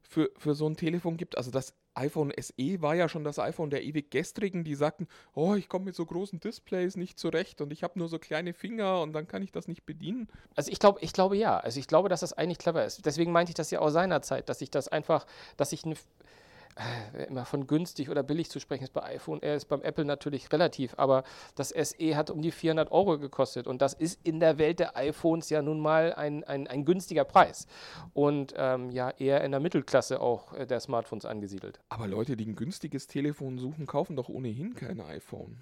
für, 0.02 0.30
für 0.38 0.56
so 0.56 0.68
ein 0.68 0.76
Telefon 0.76 1.18
gibt? 1.18 1.38
Also 1.38 1.52
das 1.52 1.74
iPhone 1.94 2.32
SE 2.40 2.82
war 2.82 2.96
ja 2.96 3.10
schon 3.10 3.24
das 3.24 3.40
iPhone 3.40 3.70
der 3.70 3.84
ewig 3.84 4.12
gestrigen, 4.12 4.64
die 4.64 4.76
sagten, 4.76 5.08
oh, 5.34 5.56
ich 5.56 5.68
komme 5.68 5.86
mit 5.86 5.96
so 5.96 6.06
großen 6.06 6.40
Displays 6.40 6.96
nicht 6.96 7.20
zurecht 7.20 7.62
und 7.62 7.72
ich 7.72 7.84
habe 7.84 8.00
nur 8.00 8.08
so 8.08 8.18
kleine 8.18 8.54
Finger 8.54 9.02
und 9.02 9.14
dann 9.14 9.28
kann 9.28 9.44
ich 9.44 9.52
das 9.52 9.68
nicht 9.68 9.86
bedienen. 9.86 10.28
Also 10.56 10.72
ich 10.72 10.80
glaube, 10.80 11.00
ich 11.02 11.14
glaube 11.14 11.36
ja. 11.38 11.58
Also 11.60 11.80
ich 11.80 11.88
glaube, 11.88 12.10
dass 12.10 12.22
das 12.22 12.34
eigentlich 12.34 12.60
clever 12.60 12.86
ist. 12.86 13.06
Deswegen 13.06 13.32
meinte 13.32 13.52
ich 13.52 13.56
das 13.56 13.72
ja 13.72 13.80
auch 13.80 13.90
seinerzeit, 13.90 14.48
dass 14.48 14.62
ich 14.62 14.72
das 14.72 14.88
einfach, 14.88 15.26
dass 15.58 15.74
ich 15.74 15.84
eine 15.84 15.96
äh, 17.14 17.26
immer 17.26 17.46
von 17.46 17.68
günstig 17.68 18.10
oder 18.10 18.24
billig 18.24 18.50
zu 18.50 18.60
sprechen 18.60 18.84
ist 18.84 18.94
bei 18.94 19.04
iPhone, 19.04 19.42
er 19.42 19.56
ist 19.56 19.66
beim 19.66 19.82
Apple 19.82 20.06
natürlich 20.06 20.52
relativ, 20.52 20.94
aber 20.98 21.24
das 21.56 21.70
SE 21.70 22.16
hat 22.16 22.30
um 22.30 22.42
die 22.42 22.52
400 22.52 22.92
Euro 22.92 23.18
gekostet 23.20 23.68
und 23.68 23.82
das 23.82 23.94
ist 23.94 24.20
in 24.24 24.40
der 24.40 24.58
Welt 24.58 24.80
der 24.80 24.98
iPhones 24.98 25.50
ja 25.50 25.62
nun 25.62 25.80
mal 25.80 26.14
ein, 26.14 26.44
ein, 26.44 26.68
ein 26.68 26.86
günstiger 26.86 27.24
Preis 27.24 27.68
und 28.14 28.54
ähm, 28.58 28.90
ja 28.92 29.10
eher 29.12 29.44
in 29.44 29.52
der 29.52 29.60
Mittelklasse 29.60 30.22
auch 30.22 30.54
äh, 30.54 30.66
der 30.66 30.80
Smartphones 30.80 31.26
angesiedelt. 31.26 31.80
Aber 31.90 32.08
Leute, 32.08 32.38
die 32.38 32.46
ein 32.46 32.56
günstiges 32.56 33.08
Telefon 33.08 33.58
suchen, 33.58 33.86
kaufen 33.86 34.16
doch 34.16 34.30
ohnehin 34.30 34.74
kein 34.76 35.00
iPhone. 35.02 35.58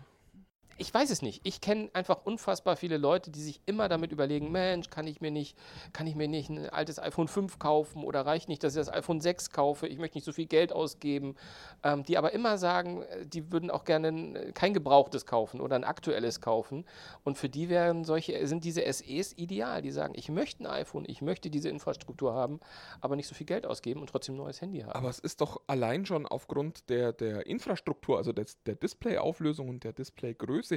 Ich 0.79 0.93
weiß 0.93 1.09
es 1.09 1.21
nicht. 1.21 1.41
Ich 1.43 1.59
kenne 1.59 1.89
einfach 1.91 2.19
unfassbar 2.23 2.77
viele 2.77 2.95
Leute, 2.95 3.31
die 3.31 3.41
sich 3.41 3.59
immer 3.65 3.89
damit 3.89 4.13
überlegen, 4.13 4.49
Mensch, 4.49 4.89
kann 4.89 5.07
ich 5.07 5.19
mir 5.19 5.29
nicht, 5.29 5.57
kann 5.91 6.07
ich 6.07 6.15
mir 6.15 6.29
nicht 6.29 6.49
ein 6.49 6.69
altes 6.69 6.99
iPhone 6.99 7.27
5 7.27 7.59
kaufen 7.59 8.05
oder 8.05 8.25
reicht 8.25 8.47
nicht, 8.47 8.63
dass 8.63 8.75
ich 8.75 8.79
das 8.79 8.89
iPhone 8.89 9.19
6 9.19 9.49
kaufe, 9.51 9.87
ich 9.87 9.97
möchte 9.97 10.17
nicht 10.17 10.23
so 10.23 10.31
viel 10.31 10.45
Geld 10.45 10.71
ausgeben, 10.71 11.35
ähm, 11.83 12.03
die 12.03 12.17
aber 12.17 12.31
immer 12.31 12.57
sagen, 12.57 13.01
äh, 13.01 13.25
die 13.25 13.51
würden 13.51 13.69
auch 13.71 13.83
gerne 13.83 14.07
ein, 14.07 14.53
kein 14.53 14.73
gebrauchtes 14.73 15.25
kaufen 15.25 15.59
oder 15.59 15.75
ein 15.75 15.83
aktuelles 15.83 16.39
kaufen. 16.39 16.85
Und 17.25 17.37
für 17.37 17.49
die 17.49 17.67
wären 17.67 18.05
solche, 18.05 18.47
sind 18.47 18.63
diese 18.63 18.81
SEs 18.81 19.33
ideal. 19.37 19.81
Die 19.81 19.91
sagen, 19.91 20.13
ich 20.15 20.29
möchte 20.29 20.63
ein 20.63 20.67
iPhone, 20.67 21.03
ich 21.07 21.21
möchte 21.21 21.49
diese 21.49 21.67
Infrastruktur 21.67 22.33
haben, 22.33 22.61
aber 23.01 23.17
nicht 23.17 23.27
so 23.27 23.35
viel 23.35 23.47
Geld 23.47 23.65
ausgeben 23.65 23.99
und 23.99 24.09
trotzdem 24.09 24.35
ein 24.35 24.37
neues 24.37 24.61
Handy 24.61 24.79
haben. 24.79 24.93
Aber 24.93 25.09
es 25.09 25.19
ist 25.19 25.41
doch 25.41 25.59
allein 25.67 26.05
schon 26.05 26.25
aufgrund 26.25 26.89
der, 26.89 27.11
der 27.11 27.47
Infrastruktur, 27.47 28.17
also 28.17 28.31
des, 28.31 28.63
der 28.63 28.75
Displayauflösung 28.75 29.67
und 29.67 29.83
der 29.83 29.91
Displaygröße, 29.91 30.68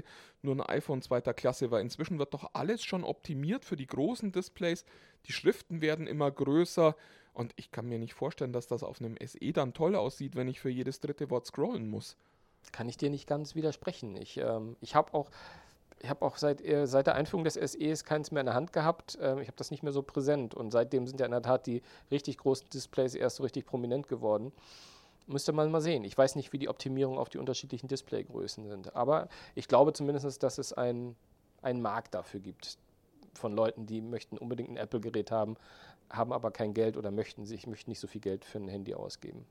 nur 0.42 0.54
ein 0.54 0.60
iPhone 0.60 1.02
zweiter 1.02 1.34
Klasse, 1.34 1.70
weil 1.70 1.82
inzwischen 1.82 2.18
wird 2.18 2.34
doch 2.34 2.50
alles 2.54 2.82
schon 2.84 3.04
optimiert 3.04 3.64
für 3.64 3.76
die 3.76 3.86
großen 3.86 4.32
Displays. 4.32 4.84
Die 5.26 5.32
Schriften 5.32 5.80
werden 5.80 6.06
immer 6.06 6.30
größer 6.30 6.96
und 7.34 7.52
ich 7.56 7.70
kann 7.70 7.88
mir 7.88 7.98
nicht 7.98 8.14
vorstellen, 8.14 8.52
dass 8.52 8.66
das 8.66 8.82
auf 8.82 9.00
einem 9.00 9.16
SE 9.24 9.52
dann 9.52 9.72
toll 9.72 9.96
aussieht, 9.96 10.36
wenn 10.36 10.48
ich 10.48 10.60
für 10.60 10.70
jedes 10.70 11.00
dritte 11.00 11.30
Wort 11.30 11.46
scrollen 11.46 11.88
muss. 11.88 12.16
kann 12.72 12.88
ich 12.88 12.96
dir 12.96 13.10
nicht 13.10 13.26
ganz 13.26 13.54
widersprechen. 13.54 14.16
Ich, 14.16 14.38
ähm, 14.38 14.76
ich 14.80 14.94
habe 14.94 15.14
auch, 15.14 15.30
ich 16.00 16.08
hab 16.08 16.22
auch 16.22 16.36
seit, 16.36 16.64
äh, 16.64 16.86
seit 16.86 17.06
der 17.06 17.14
Einführung 17.14 17.44
des 17.44 17.54
SEs 17.54 18.04
keins 18.04 18.30
mehr 18.30 18.40
in 18.40 18.46
der 18.46 18.54
Hand 18.54 18.72
gehabt. 18.72 19.18
Ähm, 19.20 19.38
ich 19.38 19.48
habe 19.48 19.56
das 19.56 19.70
nicht 19.70 19.82
mehr 19.82 19.92
so 19.92 20.02
präsent. 20.02 20.54
Und 20.54 20.70
seitdem 20.70 21.06
sind 21.06 21.18
ja 21.20 21.26
in 21.26 21.32
der 21.32 21.42
Tat 21.42 21.66
die 21.66 21.82
richtig 22.10 22.38
großen 22.38 22.68
Displays 22.70 23.14
erst 23.14 23.36
so 23.36 23.42
richtig 23.42 23.66
prominent 23.66 24.08
geworden. 24.08 24.52
Müsste 25.26 25.52
man 25.52 25.70
mal 25.70 25.80
sehen. 25.80 26.04
Ich 26.04 26.18
weiß 26.18 26.34
nicht, 26.36 26.52
wie 26.52 26.58
die 26.58 26.68
Optimierung 26.68 27.18
auf 27.18 27.28
die 27.28 27.38
unterschiedlichen 27.38 27.88
Displaygrößen 27.88 28.66
sind. 28.68 28.94
Aber 28.96 29.28
ich 29.54 29.68
glaube 29.68 29.92
zumindest, 29.92 30.42
dass 30.42 30.58
es 30.58 30.72
ein- 30.72 31.16
einen 31.62 31.80
Markt 31.80 32.14
dafür 32.14 32.40
gibt. 32.40 32.76
Von 33.34 33.54
Leuten, 33.54 33.86
die 33.86 34.00
möchten 34.00 34.36
unbedingt 34.36 34.70
ein 34.70 34.76
Apple-Gerät 34.76 35.30
haben, 35.30 35.56
haben 36.10 36.32
aber 36.32 36.50
kein 36.50 36.74
Geld 36.74 36.96
oder 36.96 37.10
möchten 37.10 37.46
sich 37.46 37.66
möchten 37.66 37.90
nicht 37.90 38.00
so 38.00 38.06
viel 38.06 38.20
Geld 38.20 38.44
für 38.44 38.58
ein 38.58 38.68
Handy 38.68 38.94
ausgeben. 38.94 39.46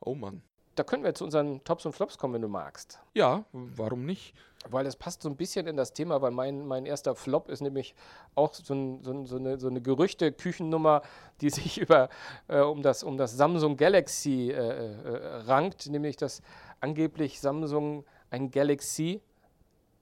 Oh 0.00 0.14
Mann. 0.14 0.42
Da 0.76 0.84
können 0.84 1.04
wir 1.04 1.14
zu 1.14 1.24
unseren 1.24 1.64
Tops 1.64 1.86
und 1.86 1.92
Flops 1.94 2.18
kommen, 2.18 2.34
wenn 2.34 2.42
du 2.42 2.48
magst. 2.48 3.00
Ja, 3.14 3.44
warum 3.52 4.04
nicht? 4.04 4.34
Weil 4.68 4.84
das 4.84 4.94
passt 4.94 5.22
so 5.22 5.28
ein 5.28 5.36
bisschen 5.36 5.66
in 5.66 5.76
das 5.76 5.94
Thema, 5.94 6.20
weil 6.20 6.32
mein, 6.32 6.66
mein 6.66 6.84
erster 6.84 7.14
Flop 7.14 7.48
ist 7.48 7.62
nämlich 7.62 7.94
auch 8.34 8.52
so, 8.52 8.74
ein, 8.74 9.02
so, 9.02 9.10
ein, 9.10 9.26
so 9.26 9.36
eine, 9.36 9.58
so 9.58 9.68
eine 9.68 9.80
Gerüchte-Küchennummer, 9.80 11.00
die 11.40 11.48
sich 11.56 11.78
über, 11.78 12.10
äh, 12.48 12.60
um, 12.60 12.82
das, 12.82 13.02
um 13.02 13.16
das 13.16 13.36
Samsung 13.36 13.78
Galaxy 13.78 14.50
äh, 14.50 14.54
äh, 14.54 15.36
rankt, 15.46 15.86
nämlich 15.88 16.16
dass 16.16 16.42
angeblich 16.80 17.40
Samsung 17.40 18.04
ein 18.30 18.50
Galaxy, 18.50 19.22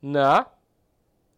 na, 0.00 0.50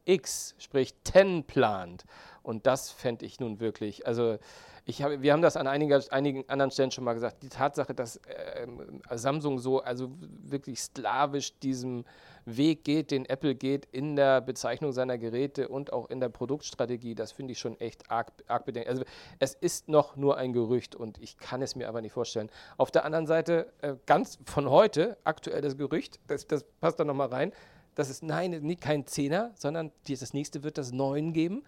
X, 0.07 0.55
sprich 0.59 0.95
10 1.05 1.45
plant. 1.45 2.05
Und 2.47 2.65
das 2.65 2.93
fände 2.93 3.27
ich 3.27 3.41
nun 3.41 3.59
wirklich, 3.59 4.07
also 4.07 4.39
ich 4.85 5.03
habe, 5.03 5.21
wir 5.21 5.33
haben 5.33 5.43
das 5.43 5.57
an 5.57 5.67
einiger, 5.67 6.01
einigen 6.11 6.49
anderen 6.49 6.71
Stellen 6.71 6.93
schon 6.93 7.03
mal 7.03 7.15
gesagt, 7.15 7.43
die 7.43 7.49
Tatsache, 7.49 7.93
dass 7.93 8.19
äh, 8.19 8.69
Samsung 9.15 9.59
so, 9.59 9.81
also 9.81 10.13
wirklich 10.21 10.81
sklavisch 10.81 11.59
diesem 11.59 12.05
Weg 12.45 12.85
geht, 12.85 13.11
den 13.11 13.27
Apple 13.27 13.57
geht 13.57 13.87
in 13.87 14.15
der 14.15 14.41
Bezeichnung 14.41 14.93
seiner 14.93 15.19
Geräte 15.19 15.67
und 15.67 15.93
auch 15.93 16.09
in 16.09 16.21
der 16.21 16.29
Produktstrategie, 16.29 17.17
das 17.17 17.33
finde 17.33 17.51
ich 17.51 17.59
schon 17.59 17.81
echt 17.81 18.09
arg, 18.13 18.31
arg 18.47 18.65
bedenklich. 18.65 18.91
Also 18.91 19.03
es 19.41 19.55
ist 19.55 19.89
noch 19.89 20.15
nur 20.15 20.37
ein 20.37 20.53
Gerücht 20.53 20.95
und 20.95 21.19
ich 21.19 21.39
kann 21.39 21.63
es 21.63 21.75
mir 21.75 21.89
aber 21.89 22.01
nicht 22.01 22.13
vorstellen. 22.13 22.49
Auf 22.77 22.93
der 22.93 23.05
anderen 23.05 23.27
Seite, 23.27 23.73
äh, 23.83 23.97
ganz 24.07 24.39
von 24.45 24.71
heute, 24.71 25.19
aktuelles 25.25 25.77
Gerücht, 25.77 26.21
das, 26.29 26.47
das 26.47 26.63
passt 26.81 27.01
da 27.01 27.05
nochmal 27.05 27.27
rein, 27.27 27.53
das 27.97 28.09
ist 28.09 28.23
nein, 28.23 28.77
kein 28.79 29.05
Zehner, 29.05 29.51
sondern 29.57 29.91
das 30.07 30.33
nächste 30.33 30.63
wird 30.63 30.79
das 30.79 30.93
9 30.93 31.33
geben, 31.33 31.65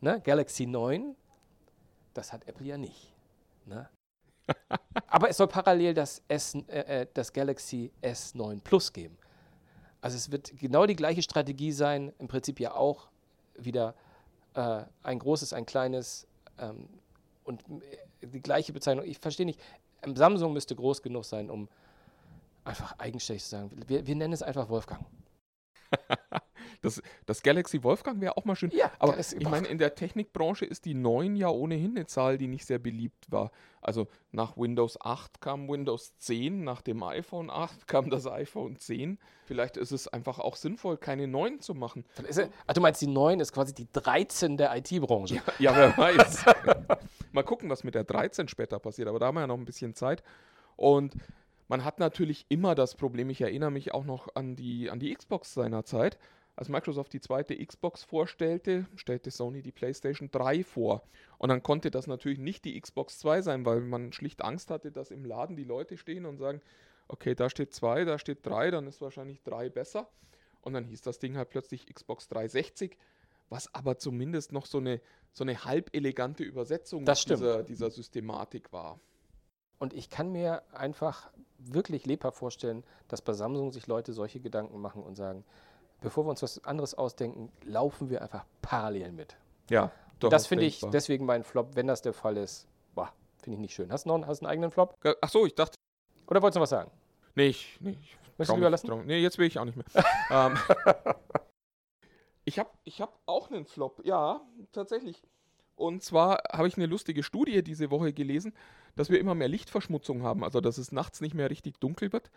ne? 0.00 0.20
Galaxy 0.20 0.66
9. 0.66 1.16
Das 2.14 2.32
hat 2.32 2.46
Apple 2.48 2.66
ja 2.66 2.76
nicht. 2.76 3.14
Ne? 3.66 3.88
Aber 5.06 5.28
es 5.28 5.36
soll 5.36 5.48
parallel 5.48 5.94
das, 5.94 6.22
S, 6.28 6.54
äh, 6.54 7.02
äh, 7.02 7.06
das 7.14 7.32
Galaxy 7.32 7.92
S9 8.02 8.60
Plus 8.62 8.92
geben. 8.92 9.16
Also 10.00 10.16
es 10.16 10.30
wird 10.30 10.58
genau 10.58 10.86
die 10.86 10.96
gleiche 10.96 11.22
Strategie 11.22 11.72
sein, 11.72 12.12
im 12.18 12.26
Prinzip 12.28 12.58
ja 12.58 12.74
auch 12.74 13.08
wieder 13.54 13.94
äh, 14.54 14.82
ein 15.02 15.18
großes, 15.18 15.52
ein 15.52 15.66
kleines 15.66 16.26
ähm, 16.58 16.88
und 17.44 17.62
äh, 18.20 18.26
die 18.26 18.40
gleiche 18.40 18.72
Bezeichnung. 18.72 19.04
Ich 19.04 19.18
verstehe 19.18 19.46
nicht, 19.46 19.60
ähm, 20.02 20.16
Samsung 20.16 20.52
müsste 20.52 20.74
groß 20.74 21.02
genug 21.02 21.24
sein, 21.24 21.50
um 21.50 21.68
einfach 22.64 22.98
eigenständig 22.98 23.44
zu 23.44 23.50
sagen, 23.50 23.70
wir, 23.86 24.06
wir 24.06 24.16
nennen 24.16 24.32
es 24.32 24.42
einfach 24.42 24.68
Wolfgang. 24.68 25.04
Das, 26.82 27.02
das 27.26 27.42
Galaxy 27.42 27.82
Wolfgang 27.82 28.20
wäre 28.20 28.36
auch 28.36 28.44
mal 28.44 28.56
schön. 28.56 28.70
Ja, 28.70 28.90
aber 28.98 29.18
ich 29.18 29.48
meine, 29.48 29.68
in 29.68 29.78
der 29.78 29.94
Technikbranche 29.94 30.64
ist 30.64 30.86
die 30.86 30.94
9 30.94 31.36
ja 31.36 31.48
ohnehin 31.48 31.96
eine 31.96 32.06
Zahl, 32.06 32.38
die 32.38 32.48
nicht 32.48 32.64
sehr 32.64 32.78
beliebt 32.78 33.30
war. 33.30 33.50
Also 33.82 34.08
nach 34.32 34.56
Windows 34.56 34.98
8 35.00 35.40
kam 35.40 35.68
Windows 35.68 36.16
10, 36.18 36.64
nach 36.64 36.80
dem 36.82 37.02
iPhone 37.02 37.50
8 37.50 37.86
kam 37.86 38.10
das 38.10 38.26
iPhone 38.26 38.76
10. 38.78 39.18
Vielleicht 39.44 39.76
ist 39.76 39.90
es 39.90 40.08
einfach 40.08 40.38
auch 40.38 40.56
sinnvoll, 40.56 40.96
keine 40.96 41.26
9 41.26 41.60
zu 41.60 41.74
machen. 41.74 42.04
Er, 42.16 42.48
ach, 42.66 42.74
du 42.74 42.80
meinst, 42.80 43.02
die 43.02 43.06
9 43.06 43.40
ist 43.40 43.52
quasi 43.52 43.74
die 43.74 43.88
13 43.92 44.56
der 44.56 44.74
IT-Branche. 44.76 45.42
Ja, 45.58 45.76
wer 45.76 45.96
weiß. 45.96 46.44
Mal 47.32 47.44
gucken, 47.44 47.68
was 47.68 47.84
mit 47.84 47.94
der 47.94 48.04
13 48.04 48.48
später 48.48 48.78
passiert, 48.78 49.08
aber 49.08 49.18
da 49.18 49.26
haben 49.26 49.36
wir 49.36 49.42
ja 49.42 49.46
noch 49.46 49.58
ein 49.58 49.64
bisschen 49.64 49.94
Zeit. 49.94 50.22
Und 50.76 51.14
man 51.68 51.84
hat 51.84 52.00
natürlich 52.00 52.46
immer 52.48 52.74
das 52.74 52.96
Problem, 52.96 53.30
ich 53.30 53.40
erinnere 53.40 53.70
mich 53.70 53.94
auch 53.94 54.04
noch 54.04 54.34
an 54.34 54.56
die, 54.56 54.90
an 54.90 54.98
die 54.98 55.14
Xbox 55.14 55.54
seiner 55.54 55.84
Zeit. 55.84 56.18
Als 56.60 56.68
Microsoft 56.68 57.14
die 57.14 57.22
zweite 57.22 57.56
Xbox 57.56 58.04
vorstellte, 58.04 58.86
stellte 58.94 59.30
Sony 59.30 59.62
die 59.62 59.72
PlayStation 59.72 60.30
3 60.30 60.62
vor. 60.62 61.02
Und 61.38 61.48
dann 61.48 61.62
konnte 61.62 61.90
das 61.90 62.06
natürlich 62.06 62.38
nicht 62.38 62.66
die 62.66 62.78
Xbox 62.78 63.18
2 63.20 63.40
sein, 63.40 63.64
weil 63.64 63.80
man 63.80 64.12
schlicht 64.12 64.42
Angst 64.44 64.70
hatte, 64.70 64.92
dass 64.92 65.10
im 65.10 65.24
Laden 65.24 65.56
die 65.56 65.64
Leute 65.64 65.96
stehen 65.96 66.26
und 66.26 66.36
sagen, 66.36 66.60
okay, 67.08 67.34
da 67.34 67.48
steht 67.48 67.72
2, 67.72 68.04
da 68.04 68.18
steht 68.18 68.44
3, 68.44 68.72
dann 68.72 68.86
ist 68.86 69.00
wahrscheinlich 69.00 69.40
3 69.42 69.70
besser. 69.70 70.10
Und 70.60 70.74
dann 70.74 70.84
hieß 70.84 71.00
das 71.00 71.18
Ding 71.18 71.38
halt 71.38 71.48
plötzlich 71.48 71.86
Xbox 71.86 72.28
360, 72.28 72.98
was 73.48 73.74
aber 73.74 73.96
zumindest 73.96 74.52
noch 74.52 74.66
so 74.66 74.76
eine, 74.76 75.00
so 75.32 75.44
eine 75.44 75.64
halb 75.64 75.96
elegante 75.96 76.42
Übersetzung 76.44 77.06
dieser, 77.06 77.62
dieser 77.62 77.90
Systematik 77.90 78.70
war. 78.70 79.00
Und 79.78 79.94
ich 79.94 80.10
kann 80.10 80.30
mir 80.30 80.62
einfach 80.74 81.30
wirklich 81.56 82.04
lebhaft 82.04 82.36
vorstellen, 82.36 82.84
dass 83.08 83.22
bei 83.22 83.32
Samsung 83.32 83.72
sich 83.72 83.86
Leute 83.86 84.12
solche 84.12 84.40
Gedanken 84.40 84.78
machen 84.78 85.02
und 85.02 85.16
sagen, 85.16 85.42
bevor 86.00 86.24
wir 86.24 86.30
uns 86.30 86.42
was 86.42 86.64
anderes 86.64 86.94
ausdenken, 86.94 87.50
laufen 87.64 88.10
wir 88.10 88.22
einfach 88.22 88.44
parallel 88.62 89.12
mit. 89.12 89.36
Ja, 89.68 89.92
das 90.18 90.46
finde 90.46 90.66
ich 90.66 90.80
deswegen 90.92 91.24
mein 91.24 91.44
Flop, 91.44 91.76
wenn 91.76 91.86
das 91.86 92.02
der 92.02 92.12
Fall 92.12 92.36
ist. 92.36 92.66
Boah, 92.94 93.12
finde 93.42 93.56
ich 93.56 93.60
nicht 93.60 93.74
schön. 93.74 93.92
Hast 93.92 94.04
du 94.04 94.08
noch 94.08 94.16
einen, 94.16 94.26
hast 94.26 94.42
einen 94.42 94.50
eigenen 94.50 94.70
Flop? 94.70 94.96
Ach 95.20 95.28
so, 95.28 95.46
ich 95.46 95.54
dachte, 95.54 95.76
Oder 96.26 96.42
wolltest 96.42 96.56
du 96.56 96.58
noch 96.58 96.64
was 96.64 96.70
sagen? 96.70 96.90
nee, 97.34 97.48
ich, 97.48 97.78
nee, 97.80 97.96
ich 98.00 98.18
Möchtest 98.40 98.56
du 98.56 98.60
überlassen? 98.60 99.06
Nee, 99.06 99.20
jetzt 99.20 99.36
will 99.36 99.46
ich 99.46 99.58
auch 99.58 99.66
nicht 99.66 99.76
mehr. 99.76 99.84
ähm, 100.30 100.56
ich 102.44 102.58
habe 102.58 102.70
ich 102.84 103.02
hab 103.02 103.20
auch 103.26 103.50
einen 103.50 103.66
Flop, 103.66 104.00
ja, 104.04 104.40
tatsächlich. 104.72 105.22
Und 105.76 106.02
zwar 106.02 106.42
habe 106.50 106.66
ich 106.66 106.76
eine 106.76 106.86
lustige 106.86 107.22
Studie 107.22 107.62
diese 107.62 107.90
Woche 107.90 108.14
gelesen, 108.14 108.54
dass 108.96 109.10
wir 109.10 109.20
immer 109.20 109.34
mehr 109.34 109.48
Lichtverschmutzung 109.48 110.22
haben, 110.22 110.42
also 110.42 110.60
dass 110.62 110.78
es 110.78 110.90
nachts 110.90 111.20
nicht 111.20 111.34
mehr 111.34 111.50
richtig 111.50 111.80
dunkel 111.80 112.14
wird. 112.14 112.30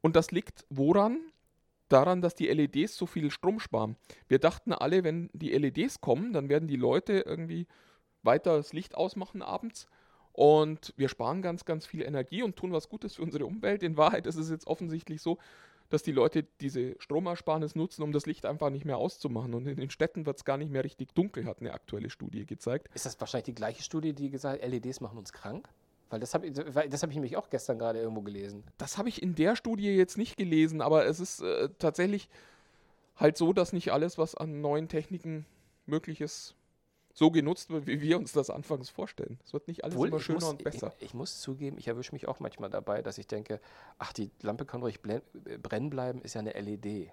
Und 0.00 0.16
das 0.16 0.30
liegt 0.30 0.64
woran? 0.70 1.18
Daran, 1.90 2.22
dass 2.22 2.36
die 2.36 2.46
LEDs 2.46 2.96
so 2.96 3.04
viel 3.04 3.30
Strom 3.30 3.58
sparen. 3.58 3.96
Wir 4.28 4.38
dachten 4.38 4.72
alle, 4.72 5.02
wenn 5.02 5.28
die 5.32 5.50
LEDs 5.50 6.00
kommen, 6.00 6.32
dann 6.32 6.48
werden 6.48 6.68
die 6.68 6.76
Leute 6.76 7.24
irgendwie 7.26 7.66
weiter 8.22 8.56
das 8.56 8.72
Licht 8.72 8.94
ausmachen 8.94 9.42
abends. 9.42 9.88
Und 10.32 10.94
wir 10.96 11.08
sparen 11.08 11.42
ganz, 11.42 11.64
ganz 11.64 11.86
viel 11.86 12.02
Energie 12.02 12.44
und 12.44 12.54
tun 12.54 12.72
was 12.72 12.88
Gutes 12.88 13.16
für 13.16 13.22
unsere 13.22 13.44
Umwelt. 13.44 13.82
In 13.82 13.96
Wahrheit 13.96 14.28
ist 14.28 14.36
es 14.36 14.50
jetzt 14.50 14.68
offensichtlich 14.68 15.20
so, 15.20 15.38
dass 15.88 16.04
die 16.04 16.12
Leute 16.12 16.44
diese 16.60 16.94
Stromersparnis 17.00 17.74
nutzen, 17.74 18.04
um 18.04 18.12
das 18.12 18.24
Licht 18.24 18.46
einfach 18.46 18.70
nicht 18.70 18.84
mehr 18.84 18.96
auszumachen. 18.96 19.52
Und 19.54 19.66
in 19.66 19.76
den 19.76 19.90
Städten 19.90 20.26
wird 20.26 20.36
es 20.36 20.44
gar 20.44 20.58
nicht 20.58 20.70
mehr 20.70 20.84
richtig 20.84 21.12
dunkel, 21.14 21.44
hat 21.46 21.58
eine 21.58 21.74
aktuelle 21.74 22.08
Studie 22.08 22.46
gezeigt. 22.46 22.88
Ist 22.94 23.06
das 23.06 23.20
wahrscheinlich 23.20 23.46
die 23.46 23.54
gleiche 23.56 23.82
Studie, 23.82 24.12
die 24.12 24.30
gesagt 24.30 24.62
hat, 24.62 24.70
LEDs 24.70 25.00
machen 25.00 25.18
uns 25.18 25.32
krank? 25.32 25.68
Weil 26.10 26.20
das 26.20 26.34
habe 26.34 26.50
das 26.50 27.02
hab 27.02 27.10
ich 27.10 27.16
nämlich 27.16 27.36
auch 27.36 27.50
gestern 27.50 27.78
gerade 27.78 28.00
irgendwo 28.00 28.22
gelesen. 28.22 28.64
Das 28.78 28.98
habe 28.98 29.08
ich 29.08 29.22
in 29.22 29.34
der 29.36 29.56
Studie 29.56 29.94
jetzt 29.94 30.18
nicht 30.18 30.36
gelesen, 30.36 30.82
aber 30.82 31.06
es 31.06 31.20
ist 31.20 31.40
äh, 31.40 31.68
tatsächlich 31.78 32.28
halt 33.16 33.36
so, 33.36 33.52
dass 33.52 33.72
nicht 33.72 33.92
alles, 33.92 34.18
was 34.18 34.34
an 34.34 34.60
neuen 34.60 34.88
Techniken 34.88 35.46
möglich 35.86 36.20
ist, 36.20 36.56
so 37.12 37.30
genutzt 37.30 37.70
wird, 37.70 37.86
wie 37.86 38.00
wir 38.00 38.18
uns 38.18 38.32
das 38.32 38.50
anfangs 38.50 38.90
vorstellen. 38.90 39.38
Es 39.44 39.52
wird 39.52 39.68
nicht 39.68 39.84
alles 39.84 39.94
Obwohl, 39.94 40.08
immer 40.08 40.20
schöner 40.20 40.40
muss, 40.40 40.48
und 40.50 40.64
besser. 40.64 40.94
Ich, 40.98 41.06
ich 41.06 41.14
muss 41.14 41.40
zugeben, 41.40 41.78
ich 41.78 41.86
erwische 41.86 42.12
mich 42.12 42.26
auch 42.26 42.40
manchmal 42.40 42.70
dabei, 42.70 43.02
dass 43.02 43.18
ich 43.18 43.26
denke, 43.26 43.60
ach, 43.98 44.12
die 44.12 44.30
Lampe 44.42 44.64
kann 44.64 44.82
ruhig 44.82 45.00
brennen 45.02 45.90
bleiben, 45.90 46.22
ist 46.22 46.34
ja 46.34 46.40
eine 46.40 46.52
LED. 46.52 47.10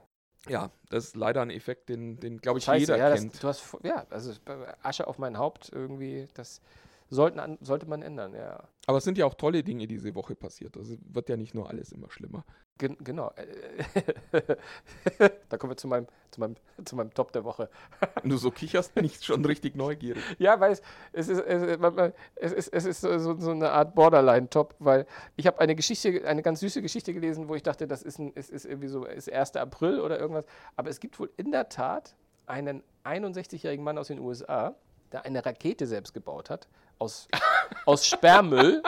Ja, 0.48 0.72
das 0.90 1.06
ist 1.06 1.16
leider 1.16 1.42
ein 1.42 1.50
Effekt, 1.50 1.90
den, 1.90 2.20
den 2.20 2.40
glaube 2.40 2.60
ich, 2.60 2.66
Scheiße, 2.66 2.80
jeder 2.80 2.98
ja, 2.98 3.10
das, 3.10 3.20
kennt. 3.20 3.44
du 3.44 3.48
hast, 3.48 3.78
ja, 3.84 4.06
also 4.10 4.34
Asche 4.82 5.08
auf 5.08 5.18
mein 5.18 5.38
Haupt 5.38 5.70
irgendwie, 5.74 6.28
das 6.36 6.62
sollten 7.10 7.40
an, 7.40 7.58
sollte 7.62 7.88
man 7.88 8.02
ändern, 8.02 8.34
ja. 8.34 8.68
Aber 8.86 9.00
es 9.00 9.04
sind 9.04 9.18
ja 9.18 9.26
auch 9.26 9.34
tolle 9.34 9.64
Dinge 9.64 9.88
diese 9.88 10.16
Woche 10.16 10.36
passiert. 10.36 10.78
Also 10.78 10.96
wird 11.02 11.30
ja 11.30 11.38
nicht 11.38 11.54
nur 11.54 11.70
alles 11.70 11.92
immer 11.92 12.10
schlimmer. 12.10 12.46
Gen 12.78 12.96
genau. 13.00 13.34
da 15.50 15.58
kommen 15.58 15.72
wir 15.72 15.78
zu 15.78 15.88
meinem, 15.88 16.08
zu, 16.32 16.40
meinem, 16.40 16.56
zu 16.86 16.96
meinem 16.96 17.14
Top 17.14 17.32
der 17.34 17.44
Woche. 17.44 17.70
Wenn 18.22 18.30
du 18.30 18.38
so 18.38 18.52
kicherst, 18.52 18.94
bin 18.96 19.06
ich 19.06 19.24
schon 19.24 19.44
richtig 19.44 19.76
neugierig. 19.76 20.24
Ja, 20.38 20.60
weil 20.60 20.72
es, 20.72 20.82
es, 21.12 21.28
ist, 21.28 21.42
es 21.42 22.54
ist, 22.54 22.74
es 22.74 22.86
ist 22.86 23.02
so, 23.02 23.38
so 23.38 23.52
eine 23.52 23.72
Art 23.72 23.96
Borderline-Top, 23.96 24.76
weil 24.80 25.06
ich 25.36 25.48
habe 25.48 25.60
eine 25.60 25.76
Geschichte, 25.76 26.26
eine 26.26 26.42
ganz 26.42 26.60
süße 26.62 26.82
Geschichte 26.82 27.14
gelesen, 27.14 27.50
wo 27.50 27.56
ich 27.56 27.64
dachte, 27.64 27.88
das 27.88 28.04
ist, 28.04 28.20
ein, 28.20 28.32
es 28.36 28.50
ist 28.50 28.66
irgendwie 28.66 28.88
so, 28.88 29.06
ist 29.06 29.32
1. 29.32 29.56
April 29.56 30.00
oder 30.00 30.20
irgendwas. 30.20 30.46
Aber 30.76 30.90
es 30.90 31.00
gibt 31.00 31.20
wohl 31.20 31.30
in 31.36 31.52
der 31.52 31.70
Tat 31.70 32.16
einen 32.46 32.84
61-jährigen 33.04 33.84
Mann 33.84 33.98
aus 33.98 34.08
den 34.08 34.20
USA, 34.20 34.76
der 35.12 35.26
eine 35.26 35.46
Rakete 35.46 35.88
selbst 35.88 36.14
gebaut 36.14 36.50
hat, 36.50 36.68
aus, 37.00 37.28
aus 37.86 38.06
Sperrmüll, 38.06 38.84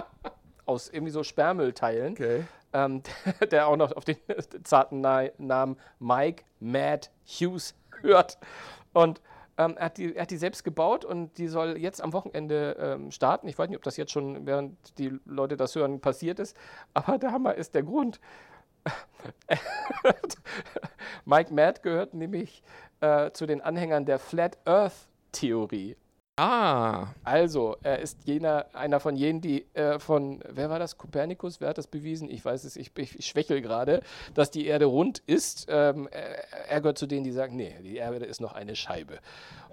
aus 0.65 0.89
irgendwie 0.89 1.12
so 1.12 1.24
Sperrmüllteilen 1.24 2.13
Okay. 2.13 2.45
ähm, 2.74 3.04
der 3.52 3.67
auch 3.67 3.78
noch 3.78 3.91
auf 3.93 4.06
den 4.06 4.17
zarten 4.63 5.02
Na 5.02 5.24
Namen 5.38 5.78
Mike 6.00 6.43
Mad 6.60 7.08
Hughes 7.26 7.76
hört. 8.02 8.38
Und 8.93 9.22
ähm, 9.58 9.76
er, 9.78 9.86
hat 9.86 9.98
die, 9.98 10.15
er 10.15 10.24
hat 10.24 10.32
die 10.32 10.38
selbst 10.38 10.63
gebaut 10.63 11.04
und 11.04 11.38
die 11.38 11.48
soll 11.48 11.78
jetzt 11.78 12.02
am 12.02 12.13
Wochenende 12.13 12.78
ähm, 12.80 13.12
starten. 13.12 13.48
Ich 13.48 13.58
weiß 13.58 13.67
nicht, 13.69 13.78
ob 13.78 13.84
das 13.84 13.98
jetzt 13.98 14.12
schon, 14.12 14.45
während 14.45 14.98
die 14.98 15.19
Leute 15.26 15.58
das 15.58 15.76
hören, 15.76 16.00
passiert 16.00 16.39
ist. 16.39 16.56
Aber 16.93 17.17
der 17.17 17.32
Hammer 17.32 17.56
ist 17.56 17.76
der 17.76 17.84
Grund. 17.84 18.19
Mike 21.26 21.54
Mad 21.54 21.82
gehört 21.84 22.13
nämlich 22.13 22.63
äh, 23.02 23.32
zu 23.32 23.45
den 23.45 23.60
Anhängern 23.62 24.06
der 24.06 24.17
Flat 24.17 24.58
Earth 24.65 25.10
Theorie. 25.34 25.98
Ah, 26.41 27.08
Also, 27.25 27.75
er 27.84 27.99
ist 27.99 28.19
jener, 28.23 28.67
einer 28.71 29.02
von 29.02 29.17
jenen, 29.17 29.41
die 29.41 29.65
äh, 29.73 29.99
von, 29.99 30.41
wer 30.47 30.69
war 30.69 30.80
das? 30.80 30.97
Kopernikus? 30.97 31.60
Wer 31.60 31.67
hat 31.67 31.78
das 31.78 31.88
bewiesen? 31.88 32.30
Ich 32.30 32.45
weiß 32.45 32.63
es, 32.63 32.78
ich, 32.78 32.91
ich 32.97 33.25
schwächel 33.25 33.62
gerade, 33.62 34.02
dass 34.36 34.49
die 34.49 34.65
Erde 34.65 34.86
rund 34.86 35.21
ist. 35.25 35.67
Ähm, 35.69 36.08
er, 36.10 36.69
er 36.69 36.80
gehört 36.80 36.97
zu 36.97 37.08
denen, 37.08 37.25
die 37.25 37.34
sagen, 37.34 37.58
nee, 37.58 37.75
die 37.84 37.97
Erde 37.97 38.25
ist 38.25 38.39
noch 38.39 38.54
eine 38.54 38.78
Scheibe. 38.78 39.19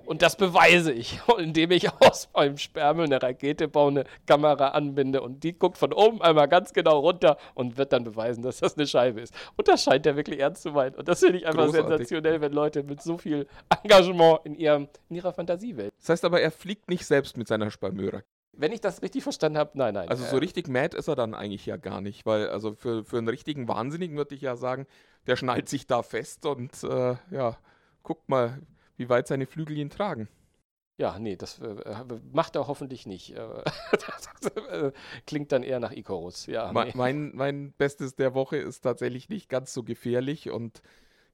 Und 0.07 0.23
das 0.23 0.37
beweise 0.37 0.93
ich, 0.93 1.21
indem 1.39 1.73
ich 1.73 1.93
aus 2.01 2.29
meinem 2.35 2.59
Sperrmüll 2.59 3.07
eine 3.07 3.23
Rakete 3.23 3.69
baue, 3.69 3.91
eine 3.91 4.05
Kamera 4.27 4.69
anbinde 4.69 5.21
und 5.21 5.43
die 5.43 5.59
guckt 5.59 5.77
von 5.79 5.93
oben 5.93 6.23
einmal 6.23 6.49
ganz 6.49 6.73
genau 6.73 7.01
runter 7.01 7.37
und 7.55 7.77
wird 7.77 7.93
dann 7.93 8.05
beweisen, 8.05 8.43
dass 8.43 8.59
das 8.59 8.77
eine 8.77 8.87
Scheibe 8.87 9.21
ist. 9.21 9.35
Und 9.57 9.69
das 9.69 9.83
scheint 9.83 10.07
er 10.07 10.17
wirklich 10.17 10.41
ernst 10.41 10.63
zu 10.63 10.71
meinen. 10.71 10.95
Und 10.95 11.09
das 11.09 11.21
finde 11.21 11.39
ich 11.39 11.47
einfach 11.47 11.67
Großartig. 11.67 11.89
sensationell, 11.89 12.41
wenn 12.41 12.53
Leute 12.53 12.83
mit 12.83 13.03
so 13.03 13.19
viel 13.19 13.47
Engagement 13.83 14.41
in, 14.45 14.55
ihrem, 14.55 14.89
in 15.09 15.17
ihrer 15.17 15.33
Fantasiewelt 15.33 15.93
das 16.07 16.09
heißt 16.11 16.25
aber, 16.25 16.41
er 16.41 16.53
fliegt 16.53 16.89
nicht 16.89 17.05
selbst 17.05 17.37
mit 17.37 17.49
seiner 17.49 17.69
Spermöra. 17.71 18.23
wenn 18.53 18.71
ich 18.71 18.81
das 18.81 19.03
richtig 19.03 19.25
verstanden 19.25 19.59
habe, 19.59 19.73
nein, 19.75 19.95
nein. 19.95 20.09
Also 20.09 20.25
äh, 20.25 20.29
so 20.29 20.39
richtig 20.39 20.69
mad 20.69 20.97
ist 20.97 21.09
er 21.09 21.17
dann 21.17 21.35
eigentlich 21.35 21.67
ja 21.67 21.77
gar 21.77 22.01
nicht, 22.01 22.25
weil 22.25 22.49
also 22.49 22.75
für, 22.75 23.05
für 23.05 23.19
einen 23.19 23.29
richtigen 23.29 23.67
Wahnsinnigen 23.67 24.17
würde 24.17 24.37
ich 24.37 24.41
ja 24.41 24.55
sagen, 24.55 24.87
der 25.27 25.35
schnallt 25.35 25.69
sich 25.69 25.89
da 25.89 26.03
fest 26.03 26.47
und 26.47 26.71
äh, 26.85 27.17
ja, 27.33 27.59
guckt 28.05 28.29
mal, 28.29 28.61
wie 28.97 29.09
weit 29.09 29.27
seine 29.27 29.47
Flügel 29.47 29.79
ihn 29.79 29.91
tragen. 29.91 30.29
Ja, 30.99 31.19
nee, 31.19 31.37
das 31.37 31.59
äh, 31.59 32.05
macht 32.33 32.57
er 32.57 32.67
hoffentlich 32.69 33.07
nicht. 33.07 33.33
Äh, 33.37 33.63
das, 33.93 34.57
äh, 34.71 34.93
klingt 35.27 35.53
dann 35.53 35.63
eher 35.63 35.79
nach 35.79 35.93
Icarus. 35.93 36.47
Ja, 36.47 36.73
nee. 36.73 36.93
Mein, 36.95 37.35
mein 37.35 37.73
Bestes 37.73 38.17
der 38.17 38.35
Woche 38.35 38.57
ist 38.57 38.81
tatsächlich 38.81 39.29
nicht 39.29 39.49
ganz 39.51 39.75
so 39.75 39.83
gefährlich 39.83 40.51
und 40.51 40.81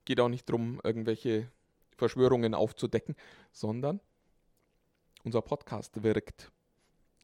geht 0.04 0.18
auch 0.18 0.28
nicht 0.28 0.48
darum, 0.48 0.80
irgendwelche 0.82 1.48
Verschwörungen 1.96 2.54
aufzudecken, 2.54 3.14
sondern 3.52 4.00
unser 5.22 5.42
Podcast 5.42 6.02
wirkt. 6.02 6.50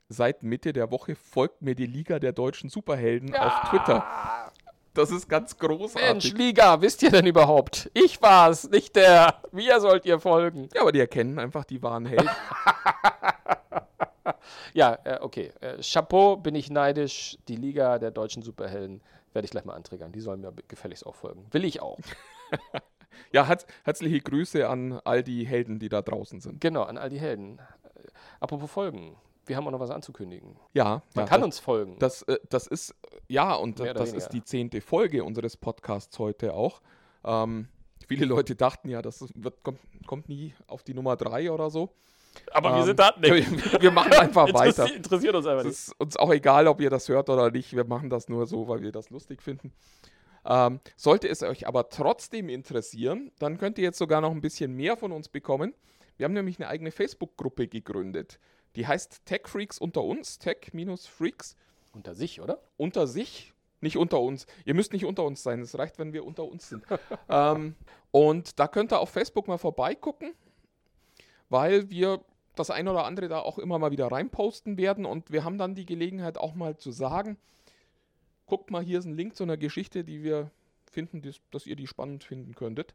Seit 0.08 0.42
Mitte 0.42 0.72
der 0.72 0.90
Woche 0.90 1.16
folgt 1.16 1.60
mir 1.60 1.74
die 1.74 1.86
Liga 1.86 2.18
der 2.18 2.32
deutschen 2.32 2.70
Superhelden 2.70 3.34
auf 3.34 3.68
Twitter. 3.68 4.47
Das 4.98 5.12
ist 5.12 5.28
ganz 5.28 5.56
Mensch, 5.60 5.78
großartig. 5.78 6.36
Liga, 6.36 6.80
wisst 6.80 7.04
ihr 7.04 7.12
denn 7.12 7.24
überhaupt? 7.24 7.88
Ich 7.94 8.20
war's, 8.20 8.68
nicht 8.68 8.96
der. 8.96 9.40
Mir 9.52 9.80
sollt 9.80 10.04
ihr 10.06 10.18
folgen. 10.18 10.68
Ja, 10.74 10.80
aber 10.80 10.90
die 10.90 10.98
erkennen 10.98 11.38
einfach 11.38 11.64
die 11.64 11.80
wahren 11.82 12.06
Helden. 12.06 12.28
Ja, 14.74 14.98
äh, 15.04 15.18
okay. 15.20 15.52
Äh, 15.60 15.78
Chapeau, 15.82 16.36
bin 16.36 16.54
ich 16.54 16.70
neidisch. 16.70 17.38
Die 17.48 17.56
Liga 17.56 17.98
der 17.98 18.10
deutschen 18.10 18.42
Superhelden 18.42 19.00
werde 19.32 19.46
ich 19.46 19.50
gleich 19.50 19.64
mal 19.64 19.74
antriggern. 19.74 20.12
Die 20.12 20.20
sollen 20.20 20.40
mir 20.42 20.52
gefälligst 20.68 21.06
auch 21.06 21.14
folgen. 21.14 21.46
Will 21.50 21.64
ich 21.64 21.80
auch. 21.80 21.98
Ja, 23.32 23.46
herz, 23.46 23.66
herzliche 23.82 24.20
Grüße 24.20 24.68
an 24.68 25.00
all 25.04 25.24
die 25.24 25.44
Helden, 25.44 25.80
die 25.80 25.88
da 25.88 26.02
draußen 26.02 26.40
sind. 26.40 26.60
Genau, 26.60 26.84
an 26.84 26.96
all 26.96 27.10
die 27.10 27.18
Helden. 27.18 27.58
Äh, 27.58 28.08
apropos 28.38 28.70
Folgen. 28.70 29.16
Wir 29.48 29.56
haben 29.56 29.66
auch 29.66 29.72
noch 29.72 29.80
was 29.80 29.90
anzukündigen. 29.90 30.56
Ja, 30.74 31.02
Man 31.14 31.24
ja, 31.24 31.28
kann 31.28 31.40
das, 31.40 31.46
uns 31.46 31.58
folgen. 31.58 31.96
Das, 31.98 32.22
äh, 32.22 32.38
das 32.48 32.66
ist, 32.66 32.94
ja, 33.28 33.54
und 33.54 33.78
Mehr 33.78 33.94
das 33.94 34.12
ist 34.12 34.28
die 34.30 34.42
zehnte 34.42 34.80
Folge 34.80 35.24
unseres 35.24 35.56
Podcasts 35.56 36.18
heute 36.18 36.54
auch. 36.54 36.80
Ähm, 37.24 37.68
viele 38.06 38.26
Leute 38.26 38.54
dachten 38.56 38.88
ja, 38.88 39.02
das 39.02 39.24
wird, 39.34 39.62
kommt, 39.64 39.80
kommt 40.06 40.28
nie 40.28 40.54
auf 40.66 40.82
die 40.82 40.94
Nummer 40.94 41.16
drei 41.16 41.50
oder 41.50 41.70
so. 41.70 41.90
Aber 42.52 42.76
Ähm, 42.78 42.96
wir, 43.20 43.80
wir 43.82 43.90
machen 43.90 44.12
einfach 44.12 44.44
weiter. 44.54 44.84
Interessiert, 44.84 44.96
interessiert 44.96 45.34
uns 45.34 45.46
einfach 45.46 45.64
Es 45.64 45.66
nicht. 45.66 45.78
ist 45.78 46.00
uns 46.00 46.16
auch 46.16 46.32
egal, 46.32 46.68
ob 46.68 46.80
ihr 46.80 46.90
das 46.90 47.08
hört 47.08 47.28
oder 47.30 47.50
nicht. 47.50 47.74
Wir 47.74 47.84
machen 47.84 48.10
das 48.10 48.28
nur 48.28 48.46
so, 48.46 48.68
weil 48.68 48.82
wir 48.82 48.92
das 48.92 49.10
lustig 49.10 49.42
finden. 49.42 49.72
Ähm, 50.44 50.80
sollte 50.96 51.28
es 51.28 51.42
euch 51.42 51.66
aber 51.66 51.88
trotzdem 51.88 52.48
interessieren, 52.48 53.32
dann 53.38 53.58
könnt 53.58 53.78
ihr 53.78 53.84
jetzt 53.84 53.98
sogar 53.98 54.20
noch 54.20 54.30
ein 54.30 54.40
bisschen 54.40 54.74
mehr 54.74 54.96
von 54.96 55.12
uns 55.12 55.28
bekommen. 55.28 55.74
Wir 56.16 56.24
haben 56.24 56.32
nämlich 56.32 56.58
eine 56.58 56.68
eigene 56.68 56.90
Facebook-Gruppe 56.90 57.68
gegründet. 57.68 58.38
Die 58.76 58.86
heißt 58.86 59.24
Tech 59.24 59.46
Freaks 59.46 59.78
unter 59.78 60.02
uns, 60.02 60.38
Tech-Freaks 60.38 61.56
Unter 61.92 62.14
sich, 62.14 62.40
oder? 62.40 62.60
unter 62.76 63.06
sich, 63.06 63.52
nicht 63.80 63.96
unter 63.96 64.20
uns. 64.20 64.46
Ihr 64.64 64.74
müsst 64.74 64.92
nicht 64.92 65.04
unter 65.04 65.24
uns 65.24 65.42
sein, 65.42 65.60
es 65.60 65.78
reicht, 65.78 65.98
wenn 65.98 66.12
wir 66.12 66.24
unter 66.24 66.44
uns 66.44 66.68
sind. 66.68 66.84
ähm, 67.28 67.74
und 68.10 68.58
da 68.58 68.68
könnt 68.68 68.92
ihr 68.92 69.00
auf 69.00 69.10
Facebook 69.10 69.48
mal 69.48 69.58
vorbeigucken, 69.58 70.32
weil 71.48 71.90
wir 71.90 72.20
das 72.54 72.70
ein 72.70 72.88
oder 72.88 73.04
andere 73.04 73.28
da 73.28 73.40
auch 73.40 73.58
immer 73.58 73.78
mal 73.78 73.90
wieder 73.90 74.10
reinposten 74.10 74.76
werden 74.76 75.04
und 75.04 75.30
wir 75.30 75.44
haben 75.44 75.58
dann 75.58 75.74
die 75.74 75.86
Gelegenheit 75.86 76.38
auch 76.38 76.54
mal 76.54 76.76
zu 76.76 76.90
sagen, 76.90 77.36
guckt 78.46 78.70
mal, 78.70 78.82
hier 78.82 78.98
ist 78.98 79.04
ein 79.04 79.16
Link 79.16 79.36
zu 79.36 79.44
einer 79.44 79.56
Geschichte, 79.56 80.02
die 80.02 80.22
wir 80.22 80.50
finden, 80.90 81.22
dass, 81.22 81.40
dass 81.50 81.66
ihr 81.66 81.76
die 81.76 81.86
spannend 81.86 82.24
finden 82.24 82.54
könntet. 82.54 82.94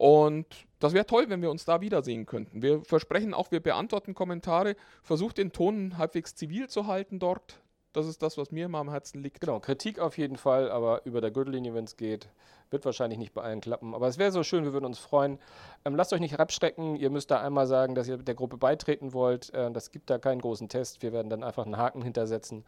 Und 0.00 0.46
das 0.78 0.94
wäre 0.94 1.04
toll, 1.04 1.26
wenn 1.28 1.42
wir 1.42 1.50
uns 1.50 1.66
da 1.66 1.82
wiedersehen 1.82 2.24
könnten. 2.24 2.62
Wir 2.62 2.82
versprechen 2.82 3.34
auch, 3.34 3.50
wir 3.50 3.60
beantworten 3.60 4.14
Kommentare. 4.14 4.74
Versucht 5.02 5.36
den 5.36 5.52
Ton 5.52 5.98
halbwegs 5.98 6.34
zivil 6.34 6.70
zu 6.70 6.86
halten 6.86 7.18
dort. 7.18 7.60
Das 7.92 8.06
ist 8.06 8.22
das, 8.22 8.38
was 8.38 8.50
mir 8.50 8.64
immer 8.64 8.78
am 8.78 8.88
Herzen 8.88 9.22
liegt. 9.22 9.42
Genau, 9.42 9.60
Kritik 9.60 9.98
auf 9.98 10.16
jeden 10.16 10.38
Fall, 10.38 10.70
aber 10.70 11.04
über 11.04 11.20
der 11.20 11.30
Gürtellinie, 11.30 11.74
wenn 11.74 11.84
es 11.84 11.98
geht. 11.98 12.30
Wird 12.70 12.86
wahrscheinlich 12.86 13.18
nicht 13.18 13.34
bei 13.34 13.42
allen 13.42 13.60
klappen. 13.60 13.94
Aber 13.94 14.08
es 14.08 14.16
wäre 14.16 14.32
so 14.32 14.42
schön, 14.42 14.64
wir 14.64 14.72
würden 14.72 14.86
uns 14.86 14.98
freuen. 14.98 15.38
Ähm, 15.84 15.96
lasst 15.96 16.14
euch 16.14 16.20
nicht 16.20 16.40
abschrecken. 16.40 16.96
Ihr 16.96 17.10
müsst 17.10 17.30
da 17.30 17.42
einmal 17.42 17.66
sagen, 17.66 17.94
dass 17.94 18.08
ihr 18.08 18.16
der 18.16 18.34
Gruppe 18.34 18.56
beitreten 18.56 19.12
wollt. 19.12 19.52
Äh, 19.52 19.70
das 19.70 19.90
gibt 19.90 20.08
da 20.08 20.16
keinen 20.16 20.40
großen 20.40 20.70
Test. 20.70 21.02
Wir 21.02 21.12
werden 21.12 21.28
dann 21.28 21.44
einfach 21.44 21.66
einen 21.66 21.76
Haken 21.76 22.00
hintersetzen. 22.00 22.64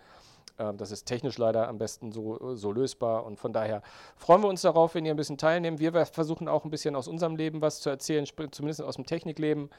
Ähm, 0.59 0.77
das 0.77 0.91
ist 0.91 1.05
technisch 1.05 1.39
leider 1.39 1.69
am 1.69 1.79
besten 1.79 2.13
so, 2.13 2.55
so 2.55 2.73
lösbar. 2.73 3.25
Und 3.25 3.39
von 3.39 3.53
daher 3.53 3.83
freuen 4.17 4.43
wir 4.43 4.49
uns 4.49 4.63
darauf, 4.63 4.95
wenn 4.95 5.05
ihr 5.05 5.13
ein 5.13 5.17
bisschen 5.17 5.39
teilnehmt. 5.39 5.81
Wir 5.81 5.93
versuchen 6.07 6.49
auch 6.49 6.65
ein 6.65 6.71
bisschen 6.71 6.97
aus 6.97 7.09
unserem 7.09 7.37
Leben 7.37 7.61
was 7.61 7.81
zu 7.81 7.91
erzählen, 7.91 8.27
zumindest 8.27 8.83
aus 8.83 8.97
dem 8.97 9.07
Technikleben. 9.07 9.71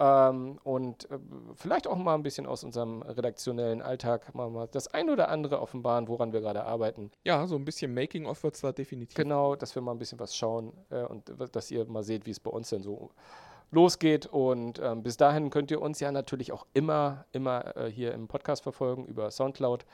Ähm, 0.00 0.58
und 0.62 1.10
äh, 1.10 1.18
vielleicht 1.56 1.88
auch 1.88 1.96
mal 1.96 2.14
ein 2.14 2.22
bisschen 2.22 2.46
aus 2.46 2.62
unserem 2.62 3.02
redaktionellen 3.02 3.82
Alltag 3.82 4.32
mal, 4.34 4.48
mal 4.48 4.68
das 4.70 4.86
ein 4.88 5.10
oder 5.10 5.28
andere 5.28 5.60
offenbaren, 5.60 6.06
woran 6.06 6.32
wir 6.32 6.40
gerade 6.40 6.64
arbeiten. 6.64 7.10
Ja, 7.24 7.46
so 7.46 7.56
ein 7.56 7.64
bisschen 7.64 7.92
Making-of 7.94 8.42
wird 8.44 8.54
es 8.54 8.60
da 8.60 8.70
definitiv. 8.70 9.16
Genau, 9.16 9.56
dass 9.56 9.74
wir 9.74 9.82
mal 9.82 9.92
ein 9.92 9.98
bisschen 9.98 10.20
was 10.20 10.36
schauen 10.36 10.72
äh, 10.90 11.02
und 11.02 11.32
dass 11.52 11.70
ihr 11.70 11.84
mal 11.86 12.04
seht, 12.04 12.26
wie 12.26 12.30
es 12.30 12.38
bei 12.38 12.50
uns 12.50 12.70
denn 12.70 12.82
so 12.82 13.10
losgeht. 13.70 14.26
Und 14.26 14.80
ähm, 14.82 15.02
bis 15.02 15.16
dahin 15.16 15.50
könnt 15.50 15.70
ihr 15.70 15.80
uns 15.80 16.00
ja 16.00 16.12
natürlich 16.12 16.52
auch 16.52 16.66
immer, 16.74 17.26
immer 17.32 17.76
äh, 17.76 17.90
hier 17.90 18.12
im 18.14 18.28
Podcast 18.28 18.62
verfolgen 18.62 19.06
über 19.06 19.30
Soundcloud 19.30 19.84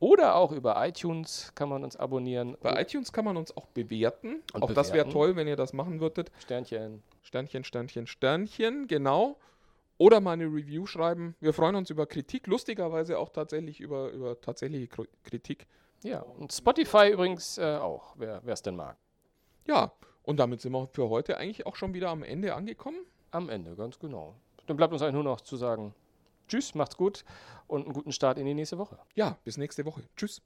oder 0.00 0.36
auch 0.36 0.52
über 0.52 0.76
iTunes 0.86 1.52
kann 1.54 1.68
man 1.68 1.84
uns 1.84 1.96
abonnieren. 1.96 2.56
Bei 2.60 2.80
iTunes 2.80 3.12
kann 3.12 3.24
man 3.24 3.36
uns 3.36 3.56
auch 3.56 3.66
bewerten. 3.66 4.42
Und 4.52 4.62
auch 4.62 4.72
das 4.72 4.88
wäre 4.92 5.04
bewerten. 5.04 5.10
toll, 5.10 5.36
wenn 5.36 5.48
ihr 5.48 5.56
das 5.56 5.72
machen 5.72 6.00
würdet. 6.00 6.30
Sternchen. 6.38 7.02
Sternchen, 7.22 7.64
Sternchen, 7.64 8.06
Sternchen, 8.06 8.86
genau. 8.86 9.36
Oder 9.98 10.20
mal 10.20 10.32
eine 10.32 10.44
Review 10.44 10.86
schreiben. 10.86 11.34
Wir 11.40 11.52
freuen 11.52 11.74
uns 11.74 11.90
über 11.90 12.06
Kritik, 12.06 12.46
lustigerweise 12.46 13.18
auch 13.18 13.30
tatsächlich 13.30 13.80
über, 13.80 14.10
über 14.10 14.40
tatsächliche 14.40 14.86
Kritik. 15.24 15.66
Ja, 16.04 16.20
und 16.20 16.52
Spotify 16.52 17.10
übrigens 17.10 17.58
äh, 17.58 17.76
auch, 17.76 18.14
wer 18.16 18.40
es 18.46 18.62
denn 18.62 18.76
mag. 18.76 18.96
Ja, 19.66 19.92
und 20.22 20.38
damit 20.38 20.60
sind 20.60 20.72
wir 20.72 20.86
für 20.86 21.08
heute 21.08 21.38
eigentlich 21.38 21.66
auch 21.66 21.74
schon 21.74 21.94
wieder 21.94 22.10
am 22.10 22.22
Ende 22.22 22.54
angekommen. 22.54 22.98
Am 23.30 23.48
Ende, 23.48 23.74
ganz 23.76 23.98
genau. 23.98 24.34
Dann 24.66 24.76
bleibt 24.76 24.92
uns 24.92 25.02
eigentlich 25.02 25.14
nur 25.14 25.24
noch 25.24 25.40
zu 25.40 25.56
sagen, 25.56 25.94
tschüss, 26.48 26.74
macht's 26.74 26.96
gut 26.96 27.24
und 27.66 27.84
einen 27.84 27.94
guten 27.94 28.12
Start 28.12 28.38
in 28.38 28.46
die 28.46 28.54
nächste 28.54 28.78
Woche. 28.78 28.98
Ja, 29.14 29.38
bis 29.44 29.56
nächste 29.56 29.84
Woche. 29.84 30.02
Tschüss. 30.16 30.42